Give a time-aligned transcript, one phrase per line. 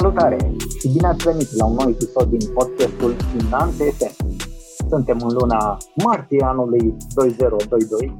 [0.00, 0.36] Salutare
[0.80, 4.36] și bine ați venit la un nou episod din podcastul Finanțe FM.
[4.88, 8.16] Suntem în luna martie anului 2022,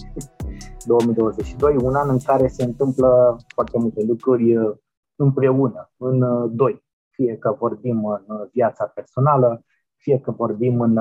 [0.87, 4.77] 2022, un an în care se întâmplă foarte multe lucruri uh,
[5.17, 6.85] împreună, în uh, doi.
[7.11, 9.65] Fie că vorbim în uh, viața personală,
[9.97, 10.99] fie că vorbim în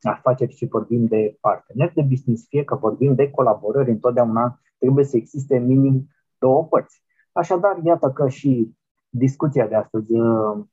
[0.00, 5.16] afaceri și vorbim de parteneri de business, fie că vorbim de colaborări, întotdeauna trebuie să
[5.16, 6.08] existe minim
[6.38, 7.02] două părți.
[7.32, 8.76] Așadar, iată că și
[9.16, 10.64] discuția de astăzi, uh,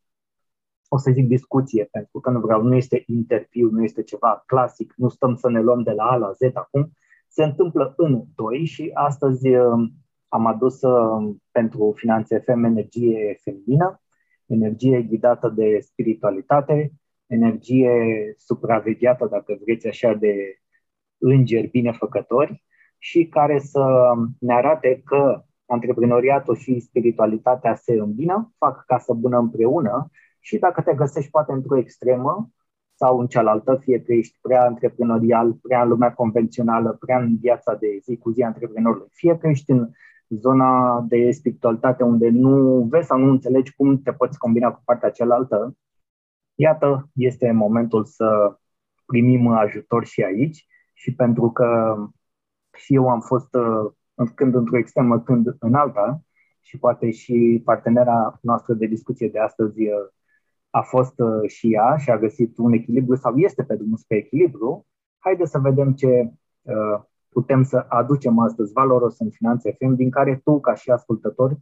[0.88, 4.94] o să zic discuție, pentru că nu vreau, nu este interviu, nu este ceva clasic,
[4.98, 6.92] nu stăm să ne luăm de la A la Z acum,
[7.28, 9.90] se întâmplă în doi și astăzi uh,
[10.28, 14.02] am adus uh, pentru Finanțe FM energie feminină,
[14.46, 16.92] energie ghidată de spiritualitate,
[17.26, 17.92] energie
[18.38, 20.36] supravegheată, dacă vreți așa, de
[21.18, 22.64] îngeri binefăcători
[22.98, 30.10] și care să ne arate că antreprenoriatul și spiritualitatea se îmbină, fac casă bună împreună
[30.40, 32.50] și dacă te găsești poate într-o extremă
[32.96, 37.76] sau în cealaltă, fie că ești prea antreprenorial, prea în lumea convențională, prea în viața
[37.76, 39.90] de zi cu zi antreprenorului, fie că ești în
[40.28, 45.10] zona de spiritualitate unde nu vezi sau nu înțelegi cum te poți combina cu partea
[45.10, 45.78] cealaltă,
[46.56, 48.58] iată, este momentul să
[49.06, 50.68] primim ajutor și aici.
[50.94, 51.96] Și pentru că
[52.78, 53.92] și eu am fost uh,
[54.36, 56.24] când într-o extremă, când în alta,
[56.62, 60.08] și poate și partenera noastră de discuție de astăzi uh,
[60.70, 64.18] a fost uh, și ea și a găsit un echilibru sau este pe drumul spre
[64.18, 70.10] echilibru, haideți să vedem ce uh, putem să aducem astăzi valoros în Finanțe FM, din
[70.10, 71.58] care tu, ca și ascultător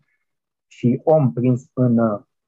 [0.67, 1.99] și om prins în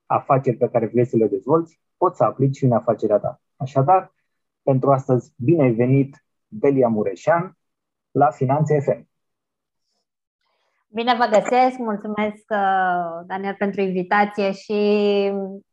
[0.06, 3.42] afaceri pe care vrei să le dezvolți, poți să aplici și în afacerea ta.
[3.56, 4.14] Așadar,
[4.64, 7.58] pentru astăzi, bine ai venit, Delia Mureșan,
[8.12, 9.13] la Finanțe FM.
[10.94, 14.74] Bine vă găsesc, mulțumesc, uh, Daniel, pentru invitație și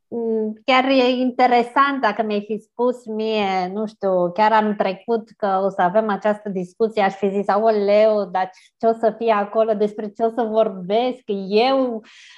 [0.07, 5.61] mm, chiar e interesant dacă mi-ai fi spus mie, nu știu, chiar anul trecut că
[5.63, 7.45] o să avem această discuție, aș fi zis,
[7.85, 11.95] leu, dar ce o să fie acolo, despre ce o să vorbesc eu,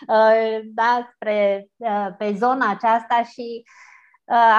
[0.08, 3.22] uh, da, spre, uh, pe zona aceasta?
[3.32, 3.64] Și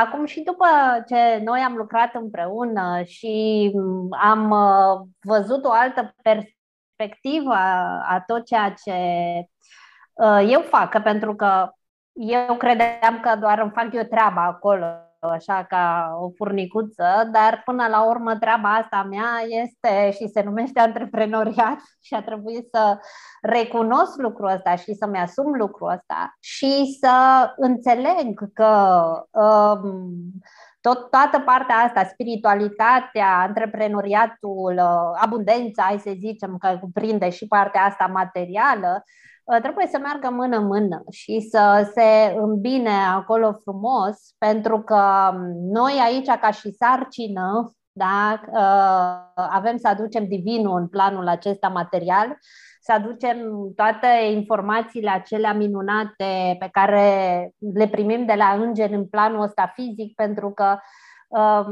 [0.03, 0.67] Acum și după
[1.07, 4.55] ce noi am lucrat împreună și mm, am
[5.21, 6.64] văzut o altă perspectivă,
[6.97, 7.55] perspectivă
[8.09, 8.93] a tot ceea ce
[10.13, 11.69] uh, eu fac, pentru că
[12.13, 14.87] eu credeam că doar îmi fac eu treaba acolo,
[15.21, 20.81] așa ca o furnicuță, dar până la urmă treaba asta mea este și se numește
[20.81, 22.99] antreprenoriat și a trebuit să
[23.43, 30.13] recunosc lucrul ăsta și să-mi asum lucrul ăsta și să înțeleg că um,
[30.87, 37.83] tot, toată partea asta, spiritualitatea, antreprenoriatul, uh, abundența, hai să zicem că cuprinde și partea
[37.83, 39.05] asta materială,
[39.45, 46.01] uh, trebuie să meargă mână-mână și să se îmbine acolo frumos, pentru că um, noi
[46.05, 52.39] aici, ca și sarcină, da, uh, avem să aducem divinul în planul acesta material
[52.85, 53.37] să aducem
[53.77, 60.15] toate informațiile acelea minunate pe care le primim de la îngeri în planul ăsta fizic,
[60.15, 60.79] pentru că
[61.29, 61.67] um,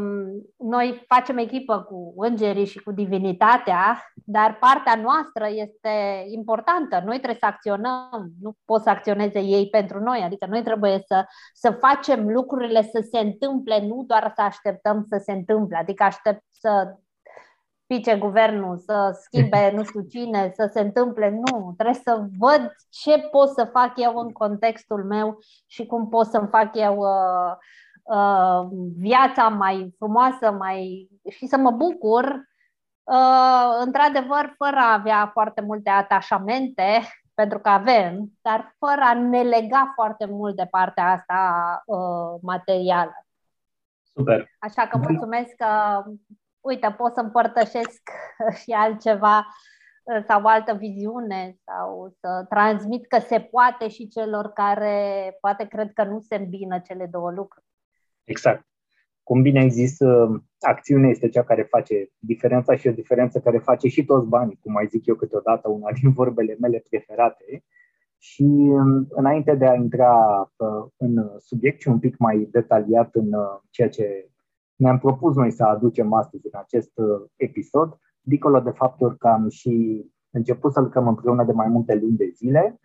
[0.57, 7.03] noi facem echipă cu îngerii și cu divinitatea, dar partea noastră este importantă.
[7.05, 11.25] Noi trebuie să acționăm, nu pot să acționeze ei pentru noi, adică noi trebuie să,
[11.55, 16.43] să facem lucrurile să se întâmple, nu doar să așteptăm să se întâmple, adică aștept
[16.51, 16.97] să
[17.87, 21.31] pice guvernul, să schimbe nu știu cine, să se întâmple.
[21.31, 26.27] Nu, trebuie să văd ce pot să fac eu în contextul meu și cum pot
[26.27, 27.53] să-mi fac eu uh,
[28.03, 32.25] uh, viața mai frumoasă mai și să mă bucur,
[33.03, 37.01] uh, într-adevăr, fără a avea foarte multe atașamente,
[37.35, 43.27] pentru că avem, dar fără a ne lega foarte mult de partea asta uh, materială.
[44.15, 44.51] Super.
[44.59, 46.03] Așa că mulțumesc că
[46.63, 48.03] uite, pot să împărtășesc
[48.63, 55.37] și altceva uh, sau altă viziune sau să transmit că se poate și celor care
[55.41, 57.67] poate cred că nu se îmbină cele două lucruri.
[58.25, 58.67] Exact.
[59.23, 63.59] Cum bine ai zis, uh, acțiunea este cea care face diferența și o diferență care
[63.59, 67.65] face și toți banii, cum mai zic eu câteodată, una din vorbele mele preferate.
[68.19, 73.35] Și um, înainte de a intra uh, în subiect și un pic mai detaliat în
[73.71, 74.32] ceea ce
[74.77, 79.49] ne-am propus noi să aducem astăzi în acest uh, episod, dincolo de faptul că am
[79.49, 82.81] și început să lucrăm împreună de mai multe luni de zile.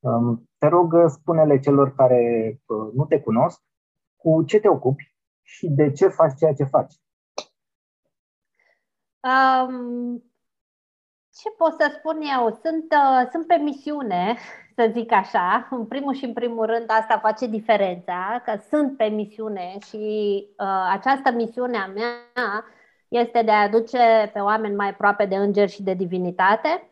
[0.00, 3.62] Um, te rog, uh, spune-le celor care uh, nu te cunosc
[4.16, 6.94] cu ce te ocupi și de ce faci ceea ce faci.
[9.22, 10.24] Um,
[11.34, 12.58] ce pot să spun eu?
[12.62, 14.36] Sunt, uh, sunt pe misiune
[14.74, 15.68] să zic așa.
[15.70, 20.88] În primul și în primul rând asta face diferența, că sunt pe misiune și uh,
[20.92, 22.64] această misiune a mea
[23.08, 26.88] este de a aduce pe oameni mai aproape de îngeri și de divinitate.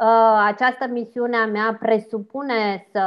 [0.00, 3.02] Uh, această misiune a mea presupune să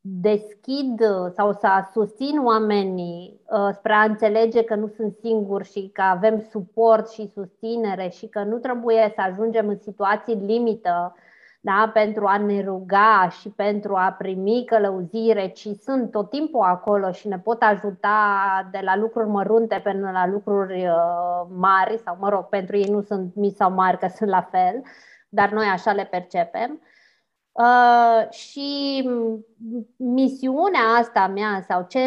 [0.00, 1.00] deschid
[1.34, 6.46] sau să susțin oamenii uh, spre a înțelege că nu sunt singuri și că avem
[6.50, 11.14] suport și susținere și că nu trebuie să ajungem în situații limită
[11.64, 17.10] da, pentru a ne ruga și pentru a primi călăuzire, ci sunt tot timpul acolo
[17.12, 18.18] și ne pot ajuta
[18.70, 23.02] de la lucruri mărunte până la lucruri uh, mari, sau mă rog, pentru ei nu
[23.02, 24.82] sunt mici sau mari, că sunt la fel,
[25.28, 26.80] dar noi așa le percepem.
[27.52, 29.10] Uh, și
[29.96, 32.00] misiunea asta mea sau ce,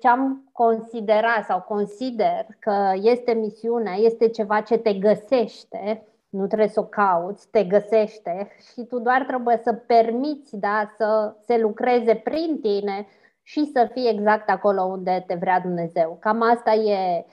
[0.00, 6.68] ce am considerat sau consider că este misiunea, este ceva ce te găsește, nu trebuie
[6.68, 12.14] să o cauți, te găsește și tu doar trebuie să permiți da, să se lucreze
[12.14, 13.06] prin tine
[13.42, 16.16] și să fii exact acolo unde te vrea Dumnezeu.
[16.20, 17.26] Cam asta e,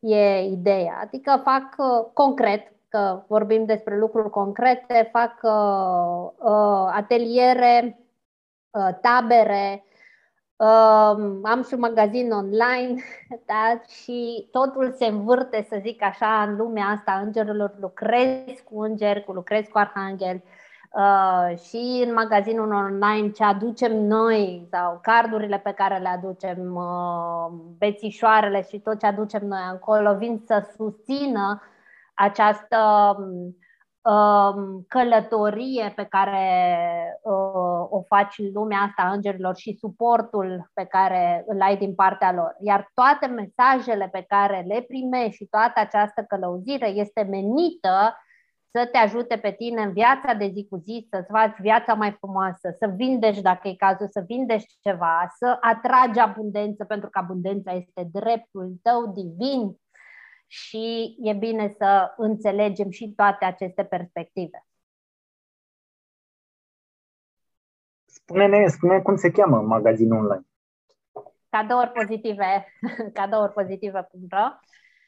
[0.00, 0.98] e ideea.
[1.02, 7.98] Adică fac uh, concret, că vorbim despre lucruri concrete, fac uh, uh, ateliere,
[8.70, 9.93] uh, tabere, uh,
[11.42, 13.02] am și un magazin online
[13.46, 13.80] da?
[13.88, 17.74] și totul se învârte, să zic așa, în lumea asta îngerilor.
[17.80, 20.42] Lucrez cu îngeri, lucrez cu arhangheli
[20.92, 27.52] uh, și în magazinul online ce aducem noi sau cardurile pe care le aducem, uh,
[27.78, 31.62] bețișoarele și tot ce aducem noi acolo vin să susțină
[32.14, 32.78] această
[34.02, 40.84] um, călătorie pe care uh, o faci în lumea asta a îngerilor și suportul pe
[40.84, 42.56] care îl ai din partea lor.
[42.60, 48.16] Iar toate mesajele pe care le primești și toată această călăuzire este menită
[48.70, 52.12] să te ajute pe tine în viața de zi cu zi, să-ți faci viața mai
[52.12, 57.72] frumoasă, să vindești dacă e cazul, să vindești ceva, să atragi abundență, pentru că abundența
[57.72, 59.76] este dreptul tău divin
[60.46, 64.66] și e bine să înțelegem și toate aceste perspective.
[68.24, 70.46] Spune-ne, spune cum se cheamă magazinul online.
[71.48, 72.66] Cadouri pozitive,
[73.18, 74.46] cadouri pozitive.ro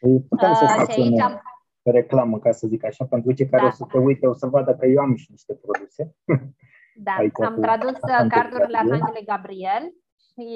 [0.00, 1.42] păi Putem să uh, aici am...
[1.82, 3.68] reclamă, ca să zic așa, pentru cei care da.
[3.68, 6.14] o să te uite, o să vadă că eu am și niște produse.
[6.98, 10.48] Da, aici am tradus uh, cardurile Arhanghelului Gabriel și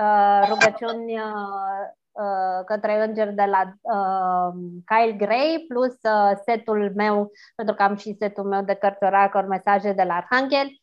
[0.00, 4.54] uh, rugăciuni uh, Uh, către înger de la uh,
[4.84, 9.42] Kyle Gray plus uh, setul meu, pentru că am și setul meu de cărți oracle,
[9.42, 10.81] mesaje de la Arhanghel.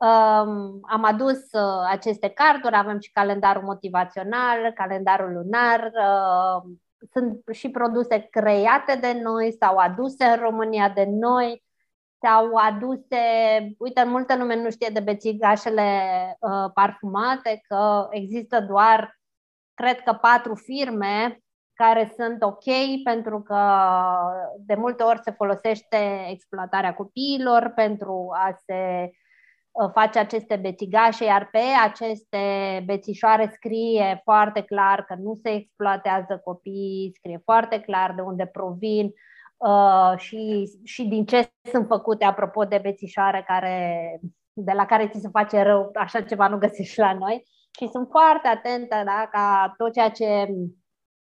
[0.00, 6.70] Um, am adus uh, aceste carduri, avem și calendarul motivațional, calendarul lunar, uh,
[7.12, 11.64] sunt și produse create de noi sau aduse în România de noi
[12.20, 13.16] sau aduse,
[13.78, 16.00] uite, multă lume nu știe de bețigașele
[16.40, 19.20] uh, parfumate, că există doar
[19.74, 21.38] cred că patru firme
[21.72, 22.64] care sunt ok
[23.04, 23.80] pentru că
[24.58, 29.10] de multe ori se folosește exploatarea copiilor pentru a se uh,
[29.92, 32.38] face aceste bețigașe, iar pe aceste
[32.86, 39.12] bețișoare scrie foarte clar că nu se exploatează copiii, scrie foarte clar de unde provin
[39.56, 44.20] uh, și, și din ce sunt făcute, apropo de bețișoare care,
[44.52, 47.42] de la care ți se face rău, așa ceva nu găsești la noi.
[47.78, 50.48] Și sunt foarte atentă da, ca tot ceea ce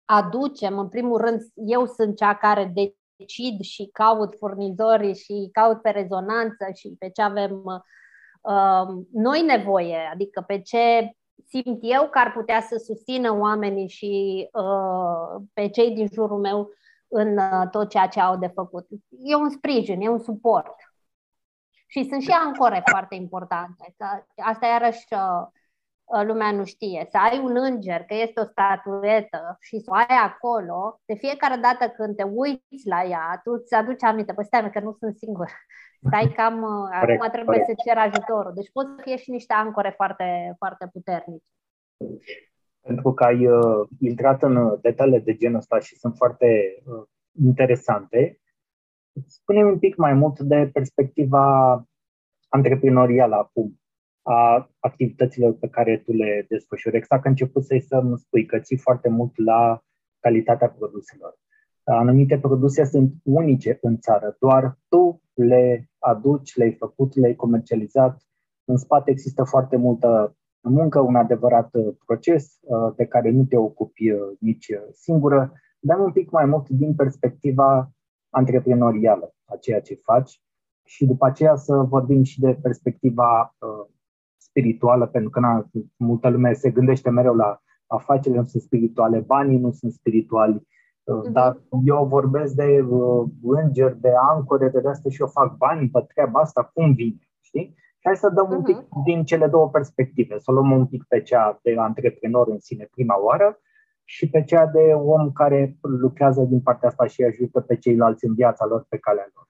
[0.04, 5.90] aducem, în primul rând, eu sunt cea care decid și caut furnizorii și caut pe
[5.90, 7.80] rezonanță și pe ce avem uh,
[9.12, 11.12] noi nevoie, adică pe ce
[11.46, 16.70] simt eu că ar putea să susțină oamenii și uh, pe cei din jurul meu
[17.08, 18.86] în uh, tot ceea ce au de făcut.
[19.08, 20.74] E un sprijin, e un suport.
[21.86, 23.94] Și sunt și ancore foarte importante.
[23.96, 25.48] Că asta iarăși uh, Uh,
[26.26, 30.18] lumea nu știe, să ai un înger, că este o statuetă și să o ai
[30.28, 34.70] acolo, de fiecare dată când te uiți la ea, tu îți aduci aminte, păi stai
[34.70, 35.50] că nu sunt singur.
[36.08, 37.66] Stai cam, uh, corect, acum trebuie corect.
[37.66, 38.52] să cer ajutorul.
[38.54, 41.44] Deci pot să fie și niște ancore foarte, foarte puternice.
[42.80, 46.46] Pentru că ai uh, intrat în detalii de genul ăsta și sunt foarte
[46.84, 47.02] uh,
[47.44, 48.40] interesante,
[49.26, 51.84] spune un pic mai mult de perspectiva
[52.48, 53.80] antreprenorială acum
[54.30, 56.96] a activităților pe care tu le desfășori.
[56.96, 59.82] Exact că început să-i să spui că ții foarte mult la
[60.20, 61.38] calitatea produselor.
[61.84, 68.22] Anumite produse sunt unice în țară, doar tu le aduci, le-ai făcut, le-ai comercializat.
[68.64, 73.56] În spate există foarte multă muncă, un adevărat uh, proces uh, pe care nu te
[73.56, 75.52] ocupi uh, nici singură.
[75.78, 77.90] Dăm un pic mai mult din perspectiva
[78.30, 80.42] antreprenorială a ceea ce faci
[80.84, 83.96] și după aceea să vorbim și de perspectiva uh,
[84.48, 89.58] spirituală, pentru că na, multă lume se gândește mereu la afacerile nu sunt spirituale, banii
[89.58, 91.32] nu sunt spirituali, uh-huh.
[91.32, 96.04] dar eu vorbesc de uh, îngeri, de ancore, de asta și eu fac bani pe
[96.14, 97.74] treaba asta, cum vine, știi?
[97.74, 98.56] Și hai să dăm uh-huh.
[98.56, 99.02] un pic mhm.
[99.04, 103.22] din cele două perspective, să luăm un pic pe cea de antreprenor în sine prima
[103.22, 103.58] oară
[104.04, 108.34] și pe cea de om care lucrează din partea asta și ajută pe ceilalți în
[108.34, 109.47] viața lor pe calea lor.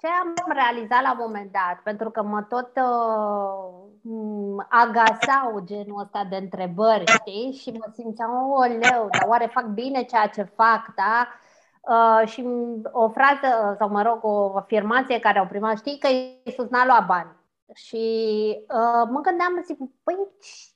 [0.00, 6.26] Ce am realizat la un moment dat, pentru că mă tot uh, agasau genul ăsta
[6.30, 7.52] de întrebări, știi?
[7.60, 11.28] Și mă simțeam, o leu, dar oare fac bine ceea ce fac, da?
[11.80, 12.46] Uh, și
[12.92, 17.06] o frază, sau mă rog, o afirmație care au primat, știi că Iisus n-a luat
[17.06, 17.39] bani.
[17.74, 18.04] Și
[18.68, 20.16] uh, mă gândeam, zic, păi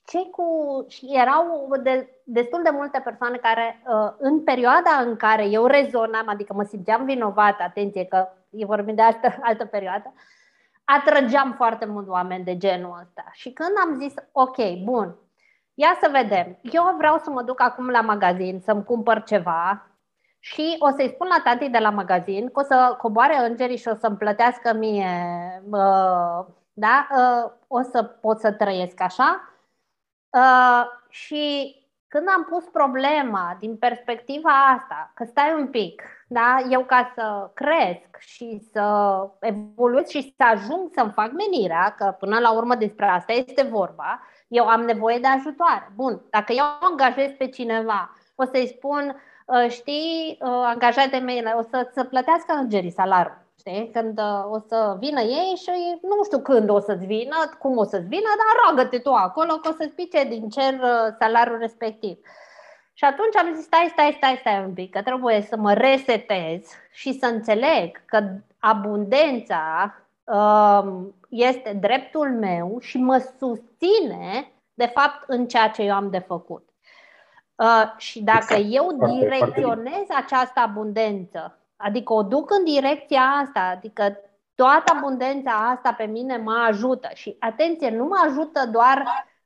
[0.07, 0.45] ce cu...
[0.89, 6.29] Și erau de, destul de multe persoane care, uh, în perioada în care eu rezonam,
[6.29, 10.15] adică mă simțeam vinovată, atenție că e vorbim de altă, altă perioadă,
[10.85, 13.25] atrăgeam foarte mult oameni de genul ăsta.
[13.33, 15.17] Și când am zis, ok, bun,
[15.75, 19.89] ia să vedem, eu vreau să mă duc acum la magazin să-mi cumpăr ceva
[20.39, 23.89] și o să-i spun la tanti de la magazin că o să coboare îngerii și
[23.89, 25.07] o să-mi plătească mie,
[25.71, 26.45] uh,
[26.75, 29.49] da, uh, o să pot să trăiesc așa.
[30.31, 31.75] Uh, și
[32.09, 37.51] când am pus problema din perspectiva asta, că stai un pic, da, eu ca să
[37.55, 43.07] cresc și să evoluez și să ajung să-mi fac menirea, că până la urmă despre
[43.07, 45.93] asta este vorba, eu am nevoie de ajutoare.
[45.95, 51.63] Bun, dacă eu angajez pe cineva, o să-i spun, uh, știi, uh, angajate mei, o
[51.63, 53.44] să, să plătească îngerii salariul.
[53.67, 53.91] Știi?
[53.91, 55.71] Când uh, o să vină ei și
[56.03, 59.69] nu știu când o să-ți vină, cum o să-ți vină, dar roagă-te tu acolo că
[59.69, 60.81] o să-ți pice din cer
[61.19, 62.19] salariul respectiv.
[62.93, 66.69] Și atunci am zis, stai, stai, stai, stai un pic, că trebuie să mă resetez
[66.93, 68.23] și să înțeleg că
[68.59, 69.95] abundența
[70.25, 76.19] um, este dreptul meu și mă susține, de fapt, în ceea ce eu am de
[76.19, 76.69] făcut.
[77.55, 78.75] Uh, și dacă exact.
[78.75, 84.17] eu direcționez această abundență, adică o duc în direcția asta, adică
[84.55, 89.05] toată abundența asta pe mine mă ajută și, atenție, nu mă ajută doar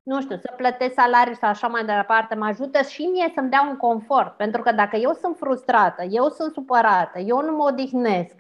[0.09, 3.67] nu știu, să plătesc salarii sau așa mai departe, mă ajută și mie să-mi dea
[3.71, 4.37] un confort.
[4.37, 8.35] Pentru că dacă eu sunt frustrată, eu sunt supărată, eu nu mă odihnesc,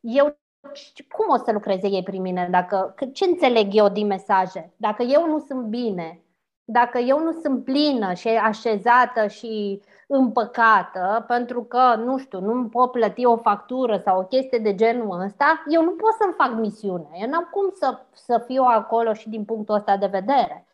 [0.00, 0.38] eu
[1.08, 2.48] cum o să lucreze ei prin mine?
[2.50, 4.72] Dacă, ce înțeleg eu din mesaje?
[4.76, 6.22] Dacă eu nu sunt bine,
[6.64, 9.82] dacă eu nu sunt plină și așezată și
[10.16, 15.20] împăcată pentru că, nu știu, nu pot plăti o factură sau o chestie de genul
[15.20, 17.08] ăsta, eu nu pot să-mi fac misiune.
[17.12, 20.66] Eu n-am cum să, să fiu acolo și din punctul ăsta de vedere.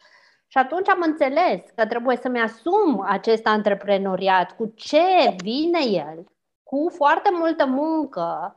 [0.47, 6.25] Și atunci am înțeles că trebuie să-mi asum acest antreprenoriat cu ce vine el,
[6.63, 8.57] cu foarte multă muncă,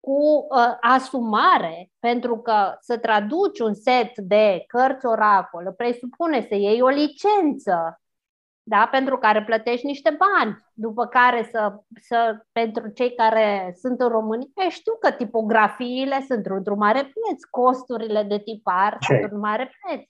[0.00, 6.82] cu uh, asumare, pentru că să traduci un set de cărți oracol presupune să iei
[6.82, 8.00] o licență,
[8.68, 8.88] da?
[8.90, 14.68] pentru care plătești niște bani, după care să, să pentru cei care sunt în România,
[14.68, 20.02] știu că tipografiile sunt într-un mare preț, costurile de tipar sunt într-un mare preț.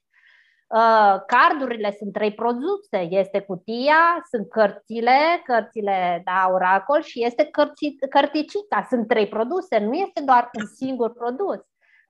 [0.69, 3.07] Uh, cardurile sunt trei produse.
[3.11, 8.87] Este cutia, sunt cărțile, cărțile da, Oracol și este cărți, cărticica.
[8.89, 11.59] Sunt trei produse, nu este doar un singur produs.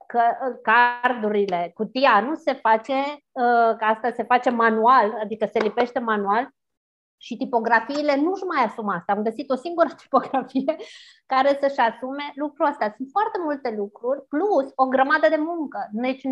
[0.07, 2.93] Că, uh, cardurile, cutia nu se face,
[3.31, 6.49] uh, că asta se face manual, adică se lipește manual
[7.17, 9.11] și tipografiile nu-și mai asumă asta.
[9.11, 10.75] Am găsit o singură tipografie
[11.25, 12.93] care să-și asume lucrul ăsta.
[12.95, 15.87] Sunt foarte multe lucruri, plus o grămadă de muncă.
[15.91, 16.23] Deci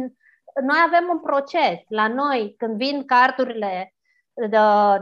[0.61, 1.79] noi avem un proces.
[1.87, 3.93] La noi, când vin cardurile
[4.33, 4.57] de,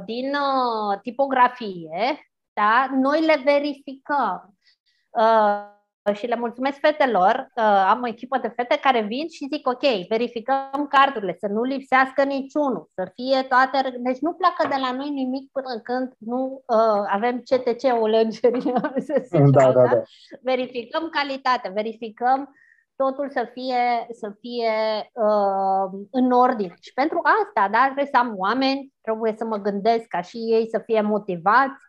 [0.06, 4.58] din uh, tipografie, da, noi le verificăm.
[5.10, 5.73] Uh,
[6.12, 10.07] și le mulțumesc fetelor, uh, am o echipă de fete care vin și zic, ok,
[10.07, 13.98] verificăm cardurile, să nu lipsească niciunul, să fie toate...
[13.98, 19.72] Deci nu pleacă de la noi nimic până când nu uh, avem CTC-ul în da,
[19.72, 20.01] da, da.
[20.41, 22.53] Verificăm calitatea, verificăm
[22.95, 24.74] totul să fie, să fie
[25.13, 26.74] uh, în ordine.
[26.79, 30.67] Și pentru asta, da, trebuie să am oameni, trebuie să mă gândesc ca și ei
[30.69, 31.81] să fie motivați.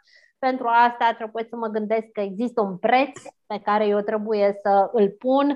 [0.48, 4.90] Pentru asta trebuie să mă gândesc că există un preț pe care eu trebuie să
[4.92, 5.48] îl pun.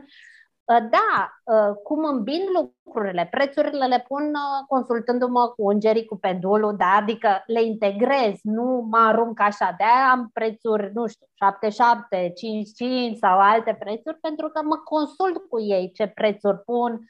[0.64, 6.76] Uh, da, uh, cum îmbin lucrurile, prețurile le pun uh, consultându-mă cu îngerii, cu pendulul,
[6.76, 6.96] da?
[7.00, 13.38] adică le integrez, nu mă arunc așa, de am prețuri, nu știu, 77, 55 sau
[13.38, 17.00] alte prețuri, pentru că mă consult cu ei ce prețuri pun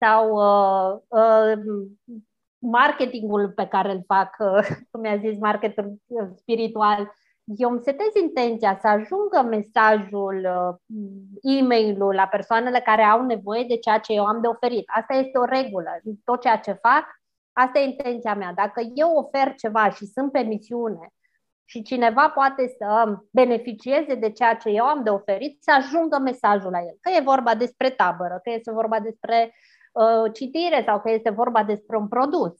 [0.00, 1.52] sau uh, uh,
[2.62, 5.96] marketingul pe care îl fac, uh, cum mi-a zis, marketul
[6.36, 7.12] spiritual,
[7.44, 10.98] eu îmi setez intenția să ajungă mesajul, uh,
[11.42, 14.84] e-mailul la persoanele care au nevoie de ceea ce eu am de oferit.
[14.86, 15.90] Asta este o regulă.
[16.24, 17.04] Tot ceea ce fac,
[17.52, 18.52] asta e intenția mea.
[18.54, 21.12] Dacă eu ofer ceva și sunt pe misiune
[21.64, 26.70] și cineva poate să beneficieze de ceea ce eu am de oferit, să ajungă mesajul
[26.70, 26.96] la el.
[27.00, 29.54] Că e vorba despre tabără, că este vorba despre
[29.92, 32.52] uh, citire sau că este vorba despre un produs.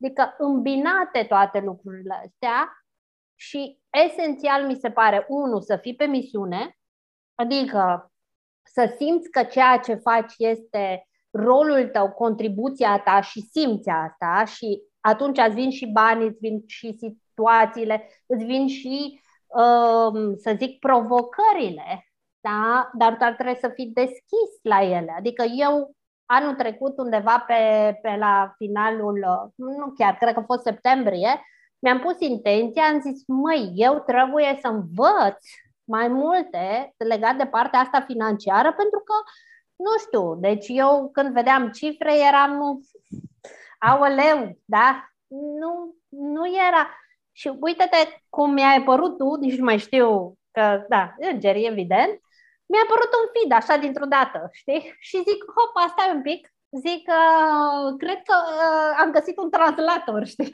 [0.00, 2.84] Adică îmbinate toate lucrurile astea
[3.34, 6.78] și esențial mi se pare, unu, să fii pe misiune,
[7.34, 8.12] adică
[8.62, 14.82] să simți că ceea ce faci este rolul tău, contribuția ta și simți asta și
[15.00, 20.78] atunci îți vin și banii, îți vin și situațiile, îți vin și, um, să zic,
[20.78, 22.06] provocările,
[22.40, 22.90] da?
[22.98, 25.14] dar tu ar trebui să fii deschis la ele.
[25.16, 25.94] Adică eu
[26.26, 27.54] anul trecut, undeva pe,
[28.02, 29.26] pe la finalul,
[29.56, 31.40] nu chiar, cred că a fost septembrie,
[31.78, 35.44] mi-am pus intenția, am zis, măi, eu trebuie să învăț
[35.84, 39.14] mai multe legat de partea asta financiară, pentru că,
[39.76, 42.80] nu știu, deci eu când vedeam cifre eram,
[43.78, 45.08] aoleu, da?
[45.60, 46.90] Nu, nu era.
[47.32, 47.96] Și uite-te
[48.28, 52.20] cum mi-ai părut tu, nici nu mai știu că, da, îngeri, evident,
[52.70, 54.82] mi-a apărut un feed așa dintr-o dată, știi?
[55.08, 56.42] Și zic, hop, stai un pic,
[56.86, 60.52] zic, uh, cred că uh, am găsit un translator, știi?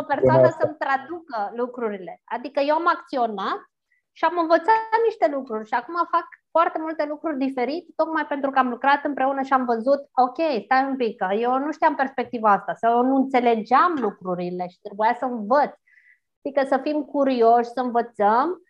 [0.00, 2.20] o persoană să-mi traducă lucrurile.
[2.24, 3.60] Adică eu am acționat
[4.12, 8.58] și am învățat niște lucruri și acum fac foarte multe lucruri diferite, tocmai pentru că
[8.58, 12.74] am lucrat împreună și am văzut, ok, stai un pic, eu nu știam perspectiva asta,
[12.74, 15.72] sau nu înțelegeam lucrurile și trebuia să învăț.
[16.42, 18.62] Adică să fim curioși, să învățăm,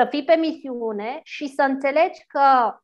[0.00, 2.78] să fii pe misiune și să înțelegi că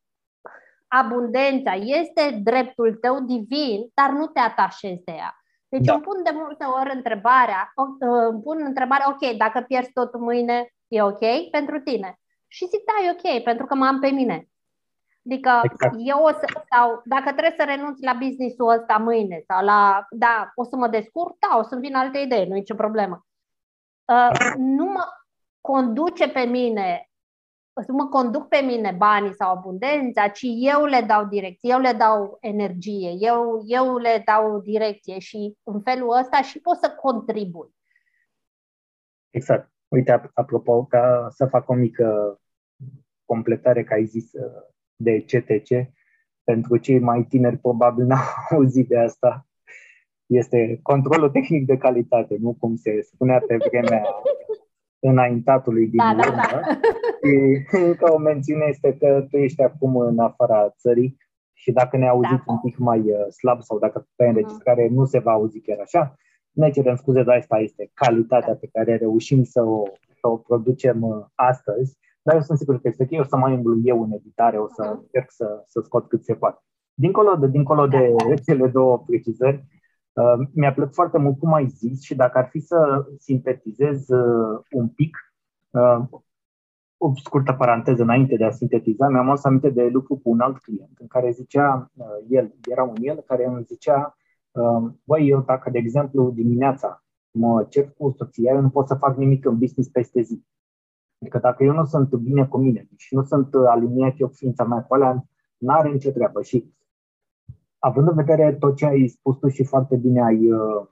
[0.89, 5.37] abundența este dreptul tău divin, dar nu te atașezi de ea.
[5.69, 5.93] Deci da.
[5.93, 7.73] îmi pun de multe ori întrebarea,
[8.31, 12.21] îmi pun întrebarea, ok, dacă pierzi totul mâine, e ok pentru tine?
[12.47, 14.49] Și zic, da, e ok, pentru că mă am pe mine.
[15.25, 15.95] Adică exact.
[15.99, 20.53] eu o să, sau dacă trebuie să renunț la business-ul ăsta mâine sau la, da,
[20.55, 23.27] o să mă descurc, da, o să-mi vin alte idei, nu e nicio problemă.
[24.05, 25.05] Uh, nu mă
[25.67, 27.11] conduce pe mine
[27.85, 31.93] să mă conduc pe mine banii sau abundența, ci eu le dau direcție, eu le
[31.93, 37.75] dau energie, eu, eu le dau direcție și în felul ăsta și pot să contribui.
[39.31, 39.71] Exact.
[39.89, 42.41] Uite, apropo, ca să fac o mică
[43.25, 44.63] completare, că ai zis uh,
[44.97, 45.93] de CTC,
[46.45, 49.47] pentru cei mai tineri probabil n-au auzit de asta,
[50.27, 54.03] este controlul tehnic de calitate, nu cum se spunea pe vremea
[54.99, 56.61] înaintatului din da, da, da.
[57.71, 61.17] Și încă o mențiune este că tu ești acum în afara țării
[61.53, 62.53] și dacă ne auziți da.
[62.53, 64.37] un pic mai uh, slab sau dacă pe mhm.
[64.37, 66.15] înregistrare nu se va auzi chiar așa,
[66.51, 69.83] ne cerem scuze, dar asta este calitatea pe care reușim să o,
[70.21, 71.99] să o producem uh, astăzi.
[72.23, 74.69] Dar eu sunt sigur că este ok, o să mai umblu eu în editare, o
[74.69, 75.01] să uh-huh.
[75.01, 76.61] încerc să, să scot cât se poate.
[76.95, 78.35] Dincolo de, dincolo de da.
[78.35, 79.76] cele două precizări, Uh,
[80.53, 84.89] mi-a plăcut foarte mult cum ai zis și dacă ar fi să sintetizez uh, un
[84.89, 85.17] pic,
[85.71, 86.05] uh,
[86.97, 90.59] o scurtă paranteză înainte de a sintetiza, mi-am adus aminte de lucru cu un alt
[90.59, 91.91] client în care zicea
[92.29, 94.17] el, era un el care îmi zicea,
[95.05, 99.17] băi, eu dacă, de exemplu, dimineața mă cer cu soția, eu nu pot să fac
[99.17, 100.45] nimic în business peste zi.
[101.21, 104.65] Adică dacă eu nu sunt bine cu mine și nu sunt aliniat eu cu ființa
[104.65, 105.25] mea cu alea,
[105.57, 106.43] n-are nicio treabă.
[106.43, 106.75] Și
[107.79, 110.87] având în vedere tot ce ai spus tu și foarte bine ai uh,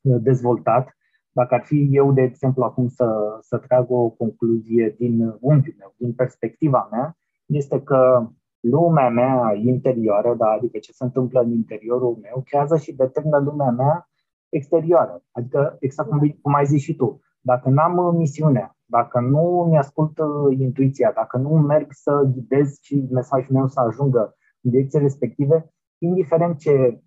[0.00, 0.96] dezvoltat,
[1.30, 5.94] dacă ar fi eu, de exemplu, acum să, să trag o concluzie din unghiul meu,
[5.96, 7.16] din perspectiva mea,
[7.46, 8.28] este că
[8.60, 13.70] lumea mea interioară, da, adică ce se întâmplă în interiorul meu, creează și determină lumea
[13.70, 14.08] mea
[14.48, 15.22] exterioară.
[15.32, 20.18] Adică, exact cum, cum ai zis și tu, dacă n-am misiunea, dacă nu mi-ascult
[20.58, 26.58] intuiția, dacă nu merg să ghidez și mesajul meu să ajungă în direcție respective, indiferent
[26.58, 27.00] ce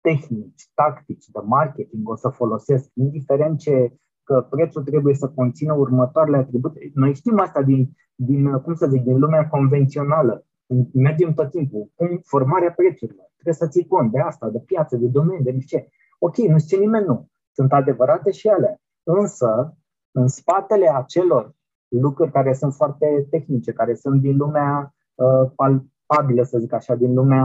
[0.00, 3.92] tehnici, tactici de marketing o să folosesc, indiferent ce
[4.28, 6.90] că prețul trebuie să conțină următoarele atribute.
[6.94, 10.46] Noi știm asta din, din cum să zic, din lumea convențională.
[10.92, 11.90] Mergem tot timpul.
[11.94, 13.26] Cum formarea prețurilor.
[13.34, 15.88] Trebuie să ții cont de asta, de piață, de domeniu, de ce.
[16.18, 17.28] Ok, nu știe nimeni nu.
[17.52, 18.80] Sunt adevărate și ele.
[19.02, 19.76] Însă,
[20.10, 21.54] în spatele acelor
[21.88, 25.50] lucruri care sunt foarte tehnice, care sunt din lumea uh,
[26.08, 27.44] palpabilă, să zic așa, din lumea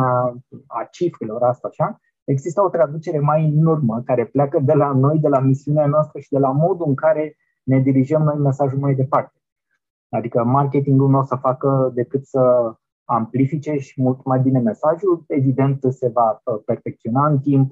[0.68, 5.20] a cifrelor, asta așa, există o traducere mai în urmă, care pleacă de la noi,
[5.20, 8.96] de la misiunea noastră și de la modul în care ne dirijăm noi mesajul mai
[8.96, 9.38] departe.
[10.10, 12.74] Adică marketingul nu o să facă decât să
[13.06, 15.24] amplifice și mult mai bine mesajul.
[15.28, 17.72] Evident, se va uh, perfecționa în timp.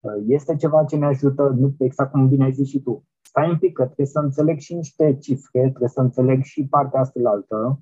[0.00, 3.50] Uh, este ceva ce ne ajută, nu exact cum bine ai zis și tu, stai
[3.50, 7.20] un pic, că trebuie să înțeleg și niște cifre, trebuie să înțeleg și partea asta
[7.22, 7.80] la altă.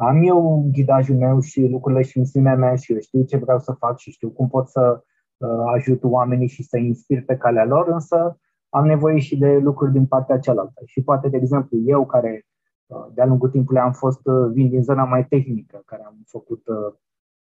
[0.00, 3.72] Am eu ghidajul meu și lucrurile și misiunea mea și eu știu ce vreau să
[3.72, 5.04] fac și știu cum pot să
[5.36, 9.92] uh, ajut oamenii și să inspir pe calea lor, însă am nevoie și de lucruri
[9.92, 10.82] din partea cealaltă.
[10.86, 12.46] Și poate, de exemplu, eu care
[12.86, 16.62] uh, de-a lungul timpului am fost, uh, vin din zona mai tehnică, care am făcut
[16.66, 16.94] uh,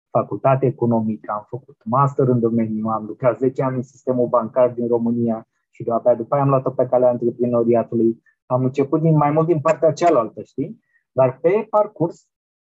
[0.10, 4.88] facultate economică, am făcut master în domeniu, am lucrat 10 ani în sistemul bancar din
[4.88, 8.24] România și de abia după aia am luat-o pe calea antreprenoriatului.
[8.46, 10.80] Am început din, mai mult din partea cealaltă, știi?
[11.12, 12.28] Dar pe parcurs,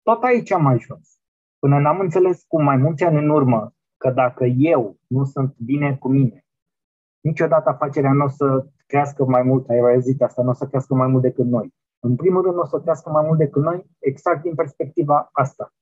[0.03, 1.17] tot aici am ajuns.
[1.59, 5.95] Până n-am înțeles cu mai mulți ani în urmă că dacă eu nu sunt bine
[5.95, 6.45] cu mine,
[7.21, 10.93] niciodată afacerea nu o să crească mai mult, ai auzit asta, nu o să crească
[10.95, 11.73] mai mult decât noi.
[11.99, 15.73] În primul rând, o să crească mai mult decât noi, exact din perspectiva asta.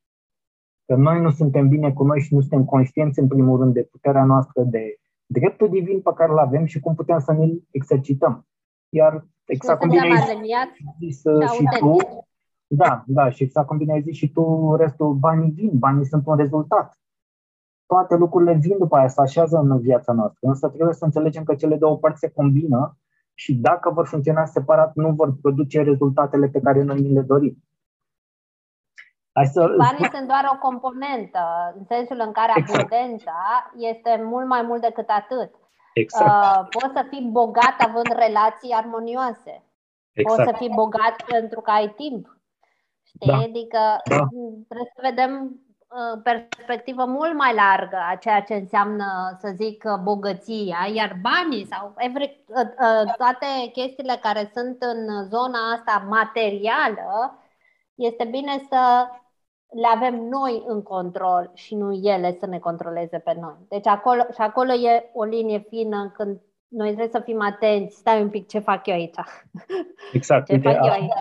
[0.86, 3.84] Că noi nu suntem bine cu noi și nu suntem conștienți, în primul rând, de
[3.84, 8.47] puterea noastră, de dreptul divin pe care îl avem și cum putem să ne-l exercităm.
[8.89, 10.41] Iar exact cum bine ai
[10.99, 11.21] zis
[11.55, 11.97] și tu,
[12.73, 16.25] da, da, și exact cum bine ai zis și tu, restul banii vin, banii sunt
[16.25, 17.01] un rezultat
[17.91, 20.47] toate lucrurile vin după aia, se așează în viața noastră.
[20.47, 22.97] Însă trebuie să înțelegem că cele două părți se combină
[23.34, 27.55] și dacă vor funcționa separat, nu vor produce rezultatele pe care noi ni le dorim.
[29.31, 29.62] Hai să...
[29.77, 31.43] Banii sunt doar o componentă,
[31.77, 32.79] în sensul în care exact.
[32.79, 33.39] abundența
[33.75, 35.51] este mult mai mult decât atât.
[35.93, 36.31] Exact.
[36.31, 39.63] Uh, poți să fii bogat având relații armonioase.
[40.13, 40.36] Exact.
[40.36, 42.40] Poți să fii bogat pentru că ai timp.
[43.15, 43.32] Știi?
[43.32, 43.38] Da.
[43.38, 44.28] Adică da.
[44.67, 45.60] trebuie să vedem
[45.91, 51.93] Uh, perspectivă mult mai largă a ceea ce înseamnă, să zic, bogăția, iar banii sau
[51.97, 57.39] every, uh, uh, toate chestiile care sunt în zona asta materială,
[57.95, 59.08] este bine să
[59.82, 63.58] le avem noi în control și nu ele să ne controleze pe noi.
[63.67, 68.21] Deci acolo, și acolo e o linie fină când noi trebuie să fim atenți, stai
[68.21, 69.15] un pic ce fac eu aici.
[70.13, 70.45] Exact.
[70.45, 71.12] ce fac eu aici.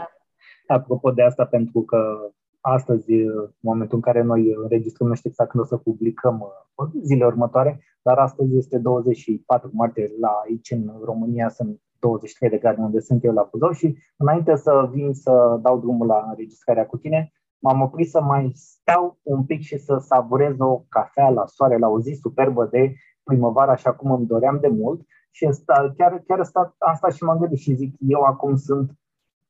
[0.73, 2.31] Apropo de asta, pentru că
[2.61, 6.89] astăzi, în momentul în care noi înregistrăm, nu știu exact când o să publicăm uh,
[7.03, 12.81] zile următoare, dar astăzi este 24 martie la aici în România, sunt 23 de grade
[12.81, 16.97] unde sunt eu la Buzău și înainte să vin să dau drumul la înregistrarea cu
[16.97, 21.79] tine, m-am oprit să mai stau un pic și să savurez o cafea la soare,
[21.79, 25.01] la o zi superbă de primăvară, așa cum îmi doream de mult.
[25.31, 28.91] Și sta, chiar, chiar sta, am stat și m-am gândit și zic, eu acum sunt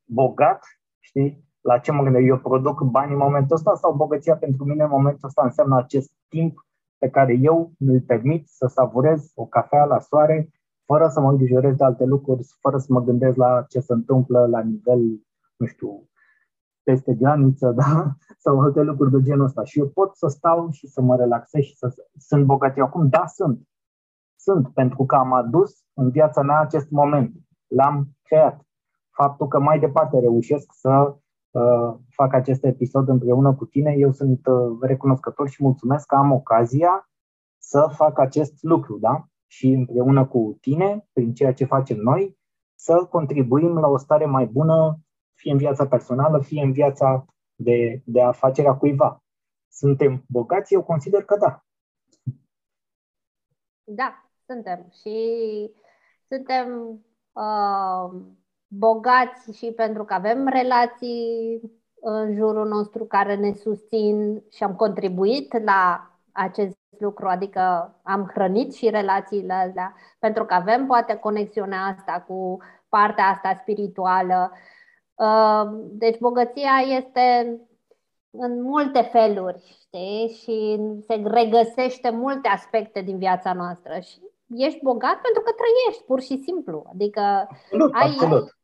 [0.04, 0.60] bogat,
[1.00, 4.82] știi, la ce mă gândesc, eu produc bani în momentul ăsta sau bogăția pentru mine
[4.82, 6.66] în momentul ăsta înseamnă acest timp
[6.98, 10.50] pe care eu mi-l permit să savurez o cafea la soare,
[10.84, 14.46] fără să mă îngrijorez de alte lucruri, fără să mă gândesc la ce se întâmplă
[14.46, 15.00] la nivel,
[15.56, 16.08] nu știu,
[16.82, 18.14] peste graniță, da?
[18.38, 19.64] sau alte lucruri de genul ăsta.
[19.64, 23.08] Și eu pot să stau și să mă relaxez și să sunt bogat eu acum?
[23.08, 23.68] Da, sunt.
[24.36, 27.34] Sunt, pentru că am adus în viața mea acest moment.
[27.66, 28.60] L-am creat.
[29.22, 31.14] Faptul că mai departe reușesc să
[31.50, 33.94] Uh, fac acest episod împreună cu tine.
[33.98, 37.10] Eu sunt uh, recunoscător și mulțumesc că am ocazia
[37.58, 39.28] să fac acest lucru, da?
[39.46, 42.38] Și împreună cu tine, prin ceea ce facem noi,
[42.74, 44.98] să contribuim la o stare mai bună,
[45.34, 49.22] fie în viața personală, fie în viața de, de afacerea cuiva.
[49.68, 50.74] Suntem bogați?
[50.74, 51.64] Eu consider că da.
[53.84, 54.86] Da, suntem.
[55.02, 55.70] Și
[56.28, 57.00] suntem
[57.32, 58.22] uh,
[58.72, 61.60] bogați și pentru că avem relații
[62.00, 68.74] în jurul nostru care ne susțin și am contribuit la acest lucru, adică am hrănit
[68.74, 74.52] și relațiile astea, pentru că avem poate conexiunea asta cu partea asta spirituală.
[75.14, 77.58] Uh, deci bogăția este
[78.30, 80.28] în multe feluri, știi?
[80.42, 84.18] Și se regăsește multe aspecte din viața noastră și
[84.56, 86.84] ești bogat pentru că trăiești, pur și simplu.
[86.92, 88.58] Adică absolut, ai, absolut.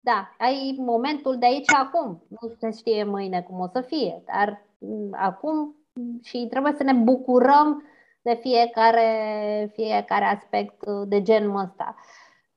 [0.00, 2.22] Da, ai momentul de aici acum.
[2.28, 5.76] Nu se știe mâine cum o să fie, dar mm, acum
[6.22, 7.82] și trebuie să ne bucurăm
[8.22, 11.94] de fiecare, fiecare aspect de genul ăsta.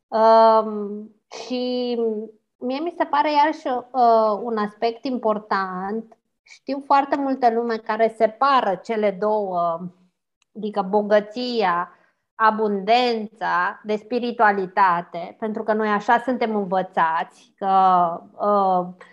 [0.08, 1.96] Um, și
[2.58, 6.18] mie mi se pare iarăși uh, un aspect important.
[6.42, 9.80] Știu foarte multă lume care separă cele două,
[10.56, 11.90] adică bogăția
[12.36, 17.72] abundența, de spiritualitate, pentru că noi așa suntem învățați, că
[18.38, 19.06] uh,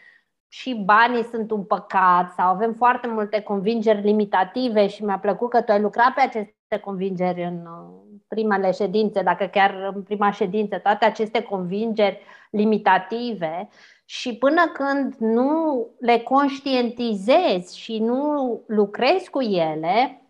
[0.48, 5.62] și banii sunt un păcat sau avem foarte multe convingeri limitative și mi-a plăcut că
[5.62, 10.78] tu ai lucrat pe aceste convingeri în uh, primele ședințe, dacă chiar în prima ședință,
[10.78, 13.68] toate aceste convingeri limitative
[14.04, 20.22] și până când nu le conștientizezi și nu lucrezi cu ele,